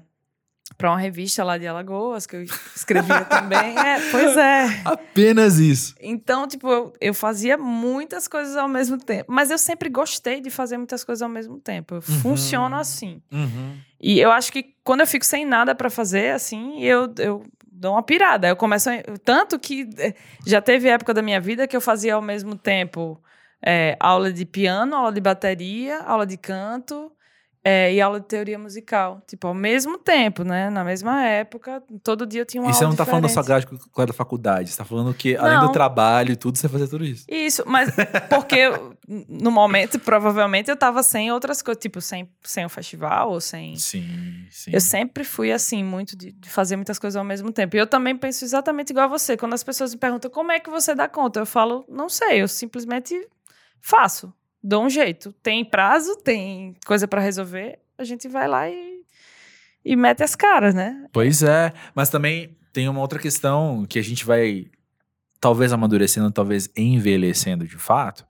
[0.78, 2.42] para uma revista lá de Alagoas, que eu
[2.74, 3.78] escrevia também.
[3.78, 4.80] É, pois é.
[4.86, 5.94] Apenas isso.
[6.00, 9.30] Então, tipo, eu, eu fazia muitas coisas ao mesmo tempo.
[9.30, 11.96] Mas eu sempre gostei de fazer muitas coisas ao mesmo tempo.
[11.96, 12.20] Eu Uhum.
[12.20, 13.20] funciono assim.
[13.30, 13.76] Uhum.
[14.00, 17.92] E eu acho que quando eu fico sem nada pra fazer, assim, eu, eu dou
[17.92, 18.48] uma pirada.
[18.48, 18.90] Eu começo.
[18.90, 20.14] A, tanto que eh,
[20.46, 23.20] já teve época da minha vida que eu fazia ao mesmo tempo
[23.64, 27.10] eh, aula de piano, aula de bateria, aula de canto.
[27.64, 29.22] Eh, e aula de teoria musical.
[29.26, 30.68] Tipo, ao mesmo tempo, né?
[30.70, 33.28] Na mesma época, todo dia eu tinha uma E você aula não tá falando da
[33.28, 33.64] sua diferente.
[33.66, 35.66] grade curricular da faculdade, você tá falando que, além Não.
[35.66, 37.24] do trabalho e tudo, você fazia tudo isso.
[37.28, 37.90] Isso, mas
[38.28, 38.68] porque
[39.28, 43.76] no momento, provavelmente, eu tava sem outras coisas, tipo, sem, sem o festival ou sem.
[43.76, 44.70] Sim, sim.
[44.72, 47.76] Eu sempre fui assim, muito de, de fazer muitas coisas ao mesmo tempo.
[47.76, 49.36] E eu também penso exatamente igual a você.
[49.36, 52.42] Quando as pessoas me perguntam como é que você dá conta, eu falo, não sei,
[52.42, 53.14] eu simplesmente
[53.80, 54.32] faço,
[54.62, 55.32] dou um jeito.
[55.42, 59.02] Tem prazo, tem coisa pra resolver, a gente vai lá e,
[59.84, 61.06] e mete as caras, né?
[61.12, 64.66] Pois é, mas também tem uma outra questão que a gente vai
[65.40, 68.24] talvez amadurecendo, talvez envelhecendo de fato,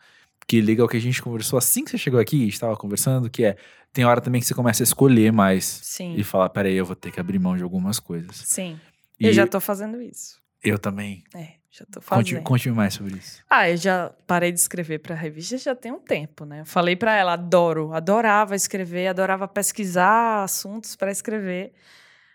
[0.46, 3.44] que liga ao que a gente conversou assim que você chegou aqui, estava conversando, que
[3.44, 3.56] é
[3.92, 6.96] tem hora também que você começa a escolher mais Sim, e falar, peraí, eu vou
[6.96, 8.36] ter que abrir mão de algumas coisas.
[8.36, 8.80] sim.
[9.20, 10.40] E Eu já tô fazendo isso.
[10.64, 11.22] eu também.
[11.34, 12.44] É, já tô Conte, fazendo.
[12.44, 13.42] conte mais sobre isso.
[13.48, 16.60] Ah, eu já parei de escrever para revista já tem um tempo, né?
[16.60, 21.72] Eu falei para ela, adoro, adorava escrever, adorava pesquisar assuntos para escrever,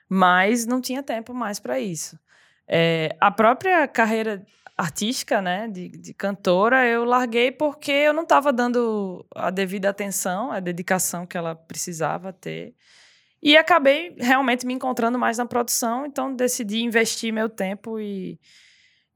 [0.10, 2.18] mas não tinha tempo mais para isso.
[2.68, 4.44] É, a própria carreira
[4.76, 10.52] artística, né, de, de cantora, eu larguei porque eu não estava dando a devida atenção,
[10.52, 12.74] a dedicação que ela precisava ter.
[13.42, 18.40] E acabei realmente me encontrando mais na produção, então decidi investir meu tempo e,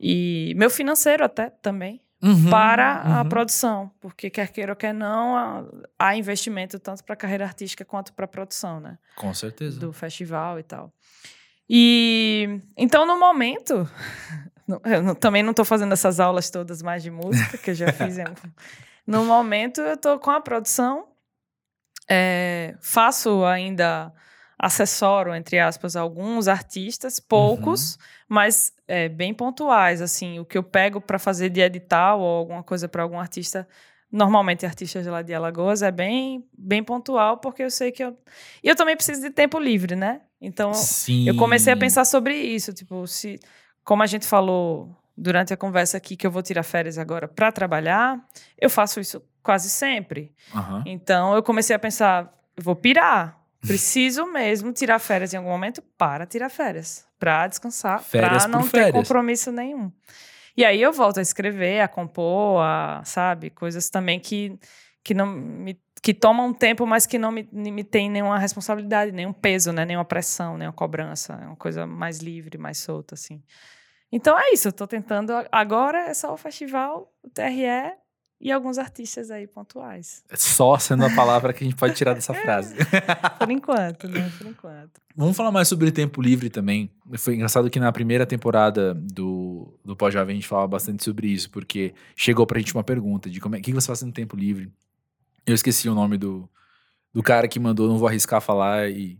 [0.04, 2.02] e meu financeiro até também
[2.50, 3.30] para a uhum.
[3.30, 5.64] produção, porque quer queira ou quer não,
[5.98, 8.98] há- investimento tanto para a carreira artística quanto para a produção, né?
[9.16, 9.80] Com certeza.
[9.80, 10.94] Do festival e tal.
[11.70, 13.90] E então no momento,
[14.86, 17.92] eu não- também não estou fazendo essas aulas todas mais de música que eu já
[17.92, 18.18] fiz.
[19.06, 21.08] no momento eu estou com a produção,
[22.10, 24.12] é, faço ainda
[24.60, 27.98] assessoro entre aspas alguns artistas, poucos,
[28.32, 30.02] mas é, bem pontuais.
[30.02, 33.68] Assim, o que eu pego para fazer de edital ou alguma coisa para algum artista,
[34.10, 38.18] normalmente artistas lá de Alagoas, é bem, bem pontual, porque eu sei que eu.
[38.64, 40.22] E eu também preciso de tempo livre, né?
[40.40, 41.28] Então, Sim.
[41.28, 42.72] eu comecei a pensar sobre isso.
[42.72, 43.38] Tipo, se.
[43.84, 47.52] Como a gente falou durante a conversa aqui, que eu vou tirar férias agora para
[47.52, 48.18] trabalhar,
[48.58, 50.34] eu faço isso quase sempre.
[50.56, 50.84] Aham.
[50.86, 53.41] Então, eu comecei a pensar, vou pirar.
[53.62, 58.70] Preciso mesmo tirar férias em algum momento para tirar férias, para descansar, para não ter
[58.70, 58.92] férias.
[58.92, 59.92] compromisso nenhum.
[60.58, 64.58] E aí eu volto a escrever, a compor, a, sabe, coisas também que
[65.04, 69.34] que não me que tomam tempo, mas que não me, me tem nenhuma responsabilidade, nenhum
[69.34, 73.44] peso, né, nenhuma pressão, nenhuma cobrança, é uma coisa mais livre, mais solta assim.
[74.12, 77.94] Então é isso, eu tô tentando agora é só o festival, o TRE
[78.42, 80.24] e alguns artistas aí pontuais.
[80.34, 82.76] Só sendo a palavra que a gente pode tirar dessa frase.
[83.38, 84.32] Por enquanto, né?
[84.36, 85.00] Por enquanto.
[85.16, 86.90] Vamos falar mais sobre tempo livre também.
[87.18, 91.52] Foi engraçado que na primeira temporada do, do Pós-Jovem a gente falava bastante sobre isso,
[91.52, 94.36] porque chegou pra gente uma pergunta de como é, o que você faz no tempo
[94.36, 94.72] livre.
[95.46, 96.50] Eu esqueci o nome do,
[97.14, 99.20] do cara que mandou, não vou arriscar falar e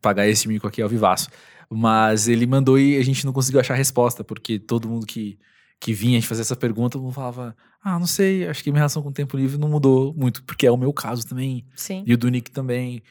[0.00, 1.28] pagar esse mico aqui ao vivaço.
[1.68, 5.38] Mas ele mandou e a gente não conseguiu achar a resposta, porque todo mundo que,
[5.78, 8.70] que vinha a gente fazer essa pergunta, todo mundo falava, ah, não sei, acho que
[8.70, 11.66] minha relação com o tempo livre não mudou muito, porque é o meu caso também.
[11.74, 12.04] Sim.
[12.06, 13.02] E o do Nick também.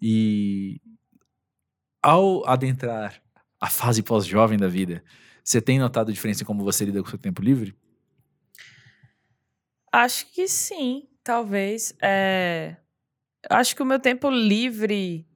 [0.00, 0.80] E
[2.02, 3.20] ao adentrar
[3.60, 5.02] a fase pós-jovem da vida,
[5.42, 7.74] você tem notado a diferença em como você lida com o seu tempo livre?
[9.92, 11.94] Acho que sim, talvez.
[12.02, 12.76] É,
[13.48, 15.26] Acho que o meu tempo livre,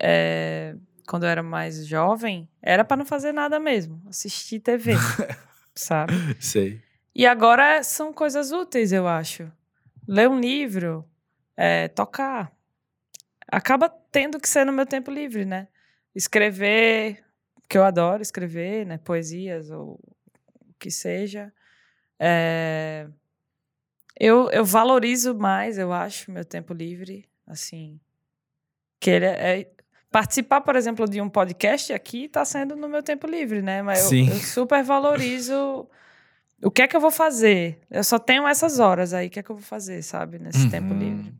[0.00, 0.74] é,
[1.06, 4.92] quando eu era mais jovem, era para não fazer nada mesmo, assistir TV.
[5.74, 6.12] sabe?
[6.40, 6.82] Sei.
[7.18, 9.50] E agora são coisas úteis, eu acho.
[10.06, 11.04] Ler um livro,
[11.56, 12.52] é, tocar.
[13.50, 15.66] Acaba tendo que ser no meu tempo livre, né?
[16.14, 17.24] Escrever,
[17.68, 18.98] que eu adoro escrever, né?
[18.98, 19.98] Poesias ou
[20.60, 21.52] o que seja.
[22.20, 23.08] É,
[24.16, 27.98] eu, eu valorizo mais, eu acho, meu tempo livre, assim.
[29.00, 29.70] Que ele é, é-
[30.08, 33.82] participar, por exemplo, de um podcast aqui está sendo no meu tempo livre, né?
[33.82, 35.84] Mas eu, eu super valorizo
[36.62, 37.80] o que é que eu vou fazer.
[37.90, 40.38] Eu só tenho essas horas aí, o que é que eu vou fazer, sabe?
[40.38, 40.70] Nesse Uhum.
[40.70, 41.34] tempo livre.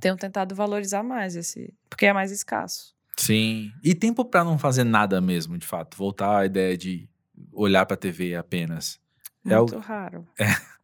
[0.00, 2.94] Tenho tentado valorizar mais esse, porque é mais escasso.
[3.16, 3.72] Sim.
[3.82, 5.96] E tempo pra não fazer nada mesmo, de fato.
[5.96, 7.08] Voltar à ideia de
[7.52, 9.00] olhar pra TV apenas.
[9.46, 10.26] É o- Muito raro.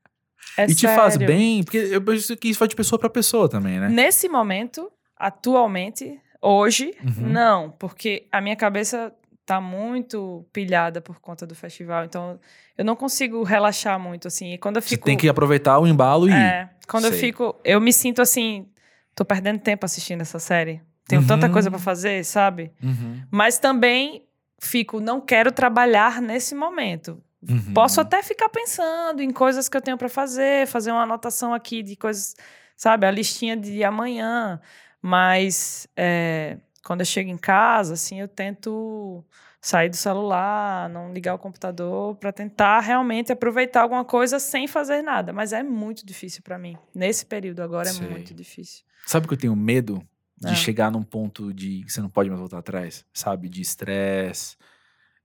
[0.57, 1.27] É e te faz sério.
[1.27, 3.89] bem, porque eu penso que isso vai de pessoa pra pessoa também, né?
[3.89, 7.29] Nesse momento, atualmente, hoje, Uhum.
[7.33, 9.12] não, porque a minha cabeça
[9.47, 12.38] tá muito pilhada por conta do festival, então
[12.78, 14.53] eu não consigo relaxar muito assim.
[14.55, 17.20] E quando eu Você fico tem que aproveitar o embalo e é, quando eu Sei.
[17.20, 18.66] fico, eu me sinto assim,
[19.14, 20.80] tô perdendo tempo assistindo essa série.
[21.07, 21.28] Tenho Uhum.
[21.28, 22.72] tanta coisa pra fazer, sabe?
[22.82, 23.22] Uhum.
[23.30, 24.26] Mas também
[24.59, 27.22] fico, não quero trabalhar nesse momento.
[27.47, 27.74] Uhum.
[27.74, 31.82] Posso até ficar pensando em coisas que eu tenho para fazer, fazer uma anotação aqui
[31.82, 32.34] de coisas,
[32.74, 34.59] sabe, a listinha de amanhã.
[35.03, 39.24] Mas é, quando eu chego em casa, assim, eu tento
[39.61, 45.01] sair do celular, não ligar o computador, para tentar realmente aproveitar alguma coisa sem fazer
[45.03, 45.32] nada.
[45.32, 46.76] Mas é muito difícil para mim.
[46.95, 48.07] Nesse período agora Sei.
[48.07, 48.85] é muito difícil.
[49.07, 50.07] Sabe que eu tenho medo
[50.37, 50.55] de Ah.
[50.55, 53.49] chegar num ponto de que você não pode mais voltar atrás, sabe?
[53.49, 54.57] De estresse,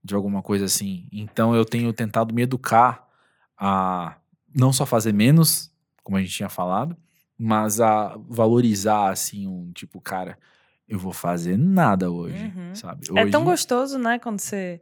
[0.02, 1.08] de alguma coisa assim.
[1.12, 3.06] Então eu tenho tentado me educar
[3.58, 4.16] a
[4.56, 5.70] não só fazer menos,
[6.04, 6.96] como a gente tinha falado,
[7.38, 10.38] mas a valorizar assim um tipo, cara,
[10.90, 12.74] eu vou fazer nada hoje, Uhum.
[12.76, 13.06] sabe?
[13.16, 14.82] É tão Hoje- gostoso, né, quando você.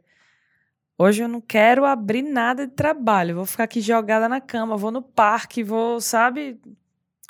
[0.98, 3.36] Hoje eu não quero abrir nada de trabalho.
[3.36, 6.60] Vou ficar aqui jogada na cama, vou no parque, vou, sabe,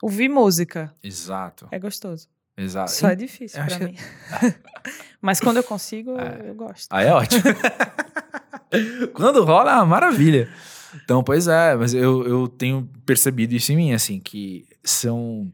[0.00, 0.94] ouvir música.
[1.02, 2.28] Exato, É gostoso.
[2.56, 2.90] exato.
[2.92, 3.94] Só é difícil que- mim.
[5.20, 6.50] Mas quando eu consigo, eu- É.
[6.50, 6.86] eu gosto.
[6.90, 7.42] Ah, é ótimo.
[9.14, 10.48] Quando rola, é uma maravilha.
[11.02, 15.50] Então, pois é, mas eu, eu tenho percebido isso em mim, assim, que são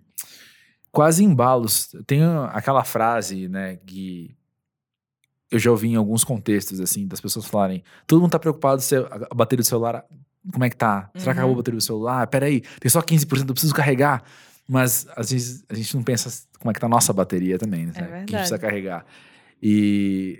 [0.95, 1.95] quase embalos.
[2.07, 2.21] Tem
[2.53, 4.35] aquela frase, né, que
[5.51, 8.97] eu já ouvi em alguns contextos, assim, das pessoas falarem: todo mundo tá preocupado se
[8.97, 10.05] a bateria do celular,
[10.53, 11.11] como é que tá?
[11.15, 11.31] Será que Uhum.
[11.33, 12.27] acabou a bateria do celular?
[12.29, 14.23] Peraí, tem só 15%, eu preciso carregar.
[14.67, 17.85] Mas às vezes a gente não pensa como é que tá a nossa bateria também,
[17.87, 17.91] né?
[17.91, 18.33] É Que a gente verdade.
[18.33, 19.05] precisa carregar.
[19.63, 20.39] E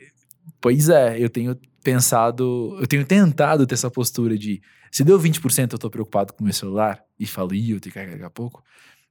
[0.61, 5.73] pois é, eu tenho pensado, eu tenho tentado ter essa postura de se deu 20%
[5.75, 8.25] eu tô preocupado com o meu celular e falo, ih, eu tenho que carregar daqui
[8.25, 8.63] a pouco,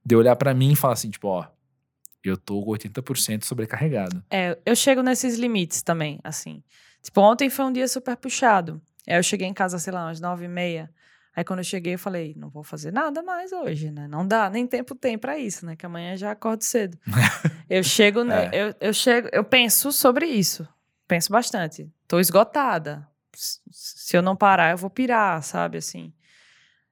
[0.04, 1.46] de olhar pra mim e falar assim, tipo, ó,
[2.22, 4.22] eu tô com 80% sobrecarregado.
[4.30, 6.62] É, eu chego nesses limites também, assim.
[7.02, 8.80] Tipo, ontem foi um dia super puxado.
[9.06, 10.90] Aí eu cheguei em casa, sei lá, umas nove e meia.
[11.36, 14.06] Aí quando eu cheguei, eu falei, não vou fazer nada mais hoje, né?
[14.06, 15.74] Não dá, nem tempo tem pra isso, né?
[15.74, 16.96] Que amanhã já acordo cedo.
[17.68, 18.20] eu chego?
[18.30, 18.50] É.
[18.52, 20.66] Eu, eu chego, eu penso sobre isso.
[21.08, 21.90] Penso bastante.
[22.08, 23.06] Tô esgotada.
[23.34, 25.78] Se eu não parar, eu vou pirar, sabe?
[25.78, 26.12] Assim.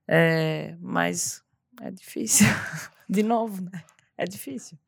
[0.07, 1.43] É, mas
[1.81, 2.47] é difícil.
[3.13, 3.83] De novo, né?
[4.17, 4.79] É difícil.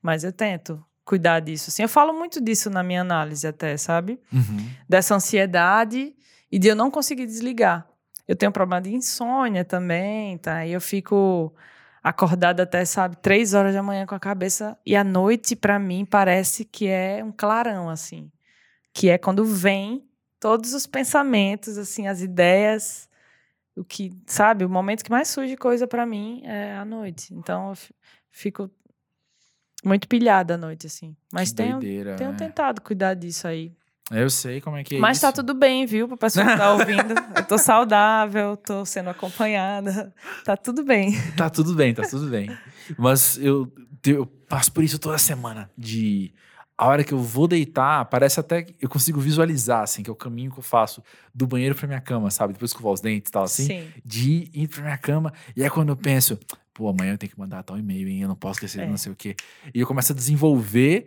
[0.00, 1.70] Mas eu tento cuidar disso.
[1.70, 4.20] Assim, eu falo muito disso na minha análise até, sabe?
[4.32, 4.70] Uhum.
[4.88, 6.14] Dessa ansiedade
[6.50, 7.86] e de eu não conseguir desligar.
[8.26, 10.64] Eu tenho um problema de insônia também, tá?
[10.64, 11.54] E eu fico
[12.02, 14.78] acordada até, sabe, três horas da manhã com a cabeça.
[14.84, 18.30] E à noite, pra mim, parece que é um clarão, assim.
[18.92, 20.06] Que é quando vem
[20.38, 23.08] todos os pensamentos, assim, as ideias.
[23.76, 27.34] O que, sabe, o momento que mais surge coisa pra mim é à noite.
[27.34, 27.94] Então, eu fi-
[28.30, 28.70] fico
[29.84, 31.16] muito pilhada à noite, assim.
[31.32, 32.36] Mas Que tenho, doideira, tenho né?
[32.38, 33.72] tentado cuidar disso aí.
[34.10, 35.26] Eu sei como é que é Mas isso.
[35.26, 36.06] tá tudo bem, viu?
[36.06, 37.14] Pro pessoal que tá ouvindo.
[37.36, 40.14] Eu tô saudável, tô sendo acompanhada.
[40.44, 41.12] Tá tudo bem.
[41.36, 42.56] Tá tudo bem, tá tudo bem.
[42.98, 43.72] Mas eu,
[44.06, 45.70] eu passo por isso toda semana.
[45.76, 46.32] De
[46.76, 50.12] a hora que eu vou deitar, parece até que eu consigo visualizar, assim, que é
[50.12, 51.02] o caminho que eu faço
[51.34, 52.52] do banheiro pra minha cama, sabe?
[52.52, 53.66] Depois que eu vou os dentes e tal, assim.
[53.66, 53.88] Sim.
[54.04, 55.32] De ir pra minha cama.
[55.56, 56.38] E é quando eu penso,
[56.72, 58.22] pô, amanhã eu tenho que mandar tal e-mail, hein?
[58.22, 58.86] Eu não posso esquecer, É.
[58.86, 59.36] não sei o quê.
[59.72, 61.06] E eu começo a desenvolver.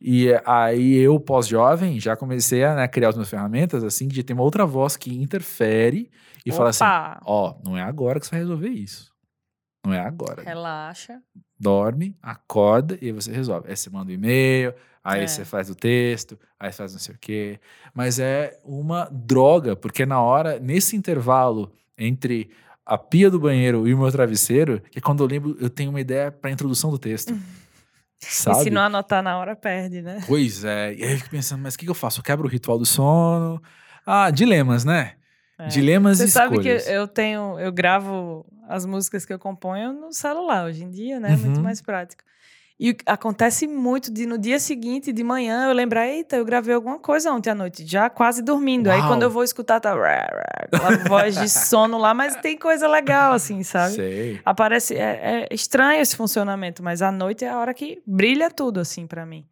[0.00, 4.32] E aí eu, pós-jovem, já comecei a né, criar as minhas ferramentas, assim, de ter
[4.32, 6.10] uma outra voz que interfere
[6.46, 9.09] e fala assim: Opa, Ó, não é agora que você vai resolver isso.
[9.84, 10.42] Não é agora.
[10.42, 11.20] relaxa.
[11.58, 13.68] Dorme, acorda e aí você resolve.
[13.68, 14.74] Aí você manda um e-mail,
[15.04, 15.26] aí É.
[15.26, 17.60] você faz o texto, aí faz não sei o quê.
[17.94, 22.50] Mas é uma droga, porque na hora, nesse intervalo entre
[22.84, 25.90] a pia do banheiro e o meu travesseiro, que é quando eu lembro, eu tenho
[25.90, 27.32] uma ideia para introdução do texto.
[28.22, 28.64] E Sabe?
[28.64, 30.22] se não anotar na hora, perde, né?
[30.26, 30.92] Pois é.
[30.94, 32.20] E aí eu fico pensando, mas o que, que eu faço?
[32.20, 33.62] Eu quebro o ritual do sono?
[34.04, 35.14] Ah, dilemas, né?
[35.60, 35.66] É.
[35.68, 36.84] Dilemas Você e sabe escolhas.
[36.84, 41.18] que eu tenho, eu gravo as músicas que eu componho no celular hoje em dia,
[41.20, 41.36] né?
[41.36, 41.62] Muito Uhum.
[41.62, 42.22] mais prático.
[42.82, 46.98] E acontece muito de no dia seguinte, de manhã, eu lembrar, eita, eu gravei alguma
[46.98, 48.88] coisa ontem à noite, já quase dormindo.
[48.88, 49.08] Aí Uau.
[49.08, 53.62] quando eu vou escutar, tá aquela voz de sono lá, mas tem coisa legal, assim,
[53.62, 53.96] sabe?
[53.96, 54.40] Sei.
[54.46, 58.80] Aparece, é, é estranho esse funcionamento, mas à noite é a hora que brilha tudo,
[58.80, 59.46] assim, pra mim.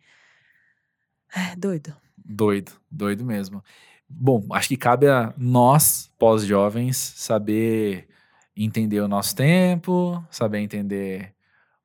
[1.36, 1.94] É, doido.
[2.16, 3.62] Doido, doido mesmo.
[4.08, 8.08] Bom, acho que cabe a nós, pós-jovens, saber
[8.56, 11.34] entender o nosso tempo, saber entender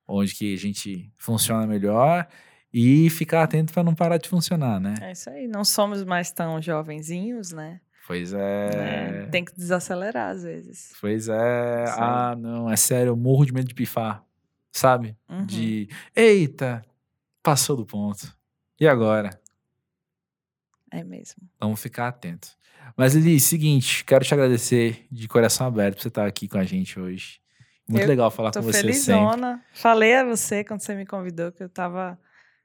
[0.08, 2.26] onde que a gente funciona melhor
[2.72, 4.94] e ficar atento para não parar de funcionar, né?
[5.00, 5.46] É isso aí.
[5.46, 7.80] Não somos mais tão jovenzinhos, né?
[8.06, 9.26] Pois É, é.
[9.30, 10.92] Tem que desacelerar às vezes.
[11.00, 11.84] Pois é.
[11.88, 11.94] Aí.
[11.96, 14.24] Ah, não, é sério, eu morro de medo de pifar.
[14.72, 15.16] Sabe?
[15.28, 15.46] Uhum.
[15.46, 16.84] De, eita,
[17.42, 18.36] passou do ponto.
[18.78, 19.30] E agora?
[20.98, 21.42] É mesmo.
[21.60, 22.48] Vamos ficar atento.
[22.96, 26.64] Mas, Lili, seguinte, quero te agradecer de coração aberto por você estar aqui com a
[26.64, 27.40] gente hoje.
[27.88, 28.92] Muito Eu legal falar com você sempre.
[28.92, 29.62] felizona.
[29.72, 32.18] Falei a você quando você me convidou que eu tava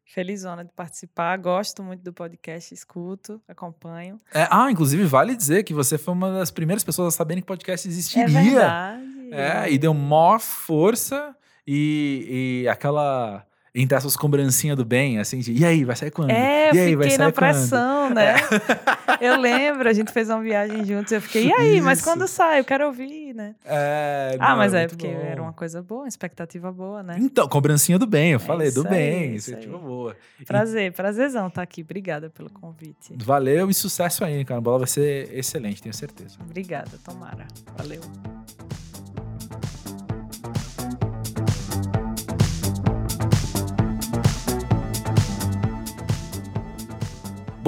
[0.06, 1.38] felizona de participar.
[1.38, 4.20] Gosto muito do podcast, escuto, acompanho.
[4.34, 7.48] É, ah, inclusive, vale dizer que você foi uma das primeiras pessoas a saberem que
[7.48, 8.28] podcast É existiria.
[8.28, 9.04] verdade.
[9.32, 11.36] É, e deu maior força
[11.68, 13.46] e, e aquela.
[13.74, 16.32] Entre essas cobrancinhas do bem, assim, de, e aí, vai sair quando?
[16.32, 18.36] É, e aí, vai fiquei sair na quando?" pressão, né?
[19.22, 21.12] Eu lembro, a gente fez uma viagem juntos.
[21.12, 22.08] Eu fiquei, e aí, mas Isso.
[22.08, 22.60] quando sai?
[22.62, 23.54] Eu quero ouvir, né?
[23.66, 25.20] É, Ah, não, mas é muito porque bom.
[25.22, 27.18] era uma coisa boa, uma expectativa boa, né?
[27.20, 29.84] Então, cobrancinha do bem, eu falei, do aí, bem, iniciativa aí.
[29.84, 30.16] boa.
[30.48, 31.82] Prazer, prazerzão estar aqui.
[31.82, 33.14] Obrigada pelo convite.
[33.18, 34.60] Valeu e sucesso aí, cara.
[34.60, 36.38] A bola vai ser excelente, tenho certeza.
[36.42, 37.46] Obrigada, Tomara.
[37.78, 38.02] Valeu.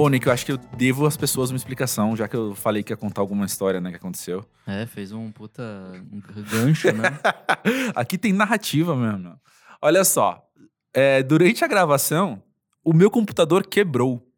[0.02, 2.82] Bom, Nick, eu acho que eu devo às pessoas uma explicação, já que eu falei
[2.82, 4.44] que ia contar alguma história, né, que aconteceu.
[4.66, 5.62] É, fez um puta
[6.10, 7.20] um gancho, né?
[7.94, 9.40] Aqui tem narrativa mesmo.
[9.80, 10.44] Olha só,
[10.92, 12.42] é, durante a gravação,
[12.84, 14.28] o meu computador quebrou.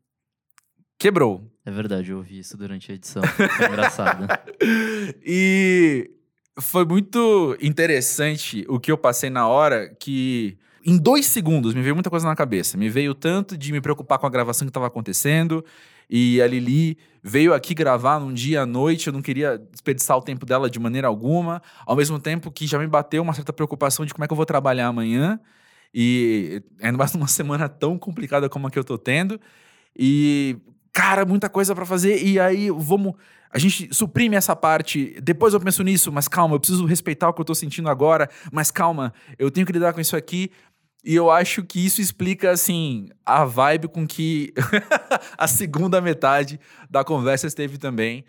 [0.99, 1.51] Quebrou.
[1.65, 3.23] É verdade, eu ouvi isso durante a edição.
[3.23, 4.27] Foi engraçado.
[5.25, 6.11] E
[6.61, 11.95] foi muito interessante o que eu passei na hora que em dois segundos me veio
[11.95, 12.77] muita coisa na cabeça.
[12.77, 15.65] Me veio tanto de me preocupar com a gravação que estava acontecendo
[16.09, 20.23] e a Lili veio aqui gravar num dia à noite, eu não queria desperdiçar o
[20.23, 24.05] tempo dela de maneira alguma, ao mesmo tempo que já me bateu uma certa preocupação
[24.05, 25.41] de como é que eu vou trabalhar amanhã
[25.95, 29.41] e ainda mais numa semana tão complicada como a que eu tô tendo
[29.97, 30.59] e
[30.93, 33.15] cara, muita coisa pra fazer e aí vamos
[33.55, 37.33] a gente suprime essa parte, depois eu penso nisso, mas calma, eu preciso respeitar o
[37.33, 40.51] que eu tô sentindo agora, mas calma, eu tenho que lidar com isso aqui.
[41.05, 44.55] E eu acho que isso explica, assim, a vibe com que
[45.37, 48.25] a segunda metade da conversa esteve também.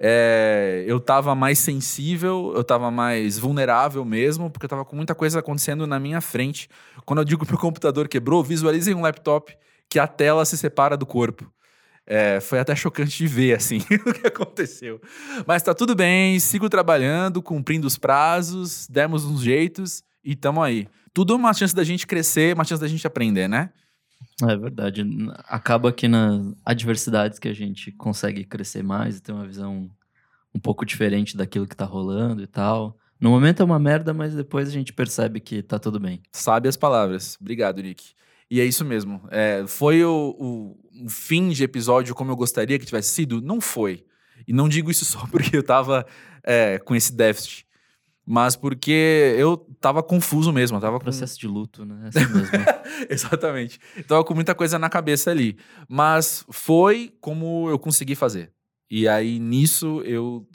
[0.00, 5.14] É, eu tava mais sensível, eu tava mais vulnerável mesmo, porque eu tava com muita
[5.14, 6.68] coisa acontecendo na minha frente.
[7.06, 9.56] Quando eu digo que o computador quebrou, visualizem um laptop
[9.88, 11.50] que a tela se separa do corpo.
[12.06, 15.00] É, foi até chocante de ver, assim, o que aconteceu.
[15.46, 20.86] Mas tá tudo bem, sigo trabalhando, cumprindo os prazos, demos uns jeitos e tamo aí.
[21.12, 23.70] Tudo é uma chance da gente crescer, uma chance da gente aprender, né?
[24.42, 25.04] É verdade.
[25.46, 29.90] Acaba que nas adversidades que a gente consegue crescer mais e ter uma visão
[30.54, 32.96] um pouco diferente daquilo que tá rolando e tal.
[33.20, 36.22] No momento é uma merda, mas depois a gente percebe que tá tudo bem.
[36.32, 37.36] Sabe as palavras.
[37.40, 38.12] Obrigado, Nick.
[38.50, 39.20] E é isso mesmo.
[39.30, 43.40] É, foi o, o- fim de episódio como eu gostaria que tivesse sido?
[43.42, 44.04] Não foi.
[44.46, 46.06] E não digo isso só porque eu tava
[46.44, 47.66] é, com esse déficit,
[48.30, 50.76] mas porque eu tava confuso mesmo.
[50.76, 51.04] Eu tava com...
[51.04, 52.08] Processo de luto, né?
[52.08, 52.50] Assim mesmo.
[53.08, 53.80] Exatamente.
[53.96, 55.56] Eu tava com muita coisa na cabeça ali.
[55.88, 58.52] Mas foi como eu consegui fazer.
[58.90, 60.46] E aí, nisso, eu,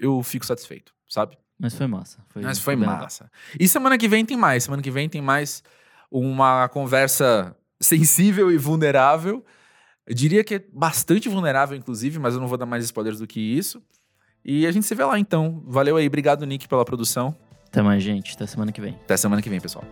[0.00, 1.36] eu fico satisfeito, sabe?
[1.58, 2.24] Mas foi massa.
[2.30, 2.96] Foi, Mas foi legal.
[2.96, 3.30] massa.
[3.58, 4.64] E semana que vem tem mais.
[4.64, 5.62] Semana que vem tem mais
[6.10, 9.44] uma conversa sensível e vulnerável.
[10.06, 13.26] Eu diria que é bastante vulnerável, inclusive, mas eu não vou dar mais spoilers do
[13.26, 13.82] que isso.
[14.44, 15.62] E a gente se vê lá, então.
[15.66, 16.06] Valeu aí.
[16.06, 17.34] Obrigado, Nick, pela produção.
[17.66, 18.34] Até mais, gente.
[18.34, 18.94] Até semana que vem.
[19.04, 19.84] Até semana que vem, pessoal.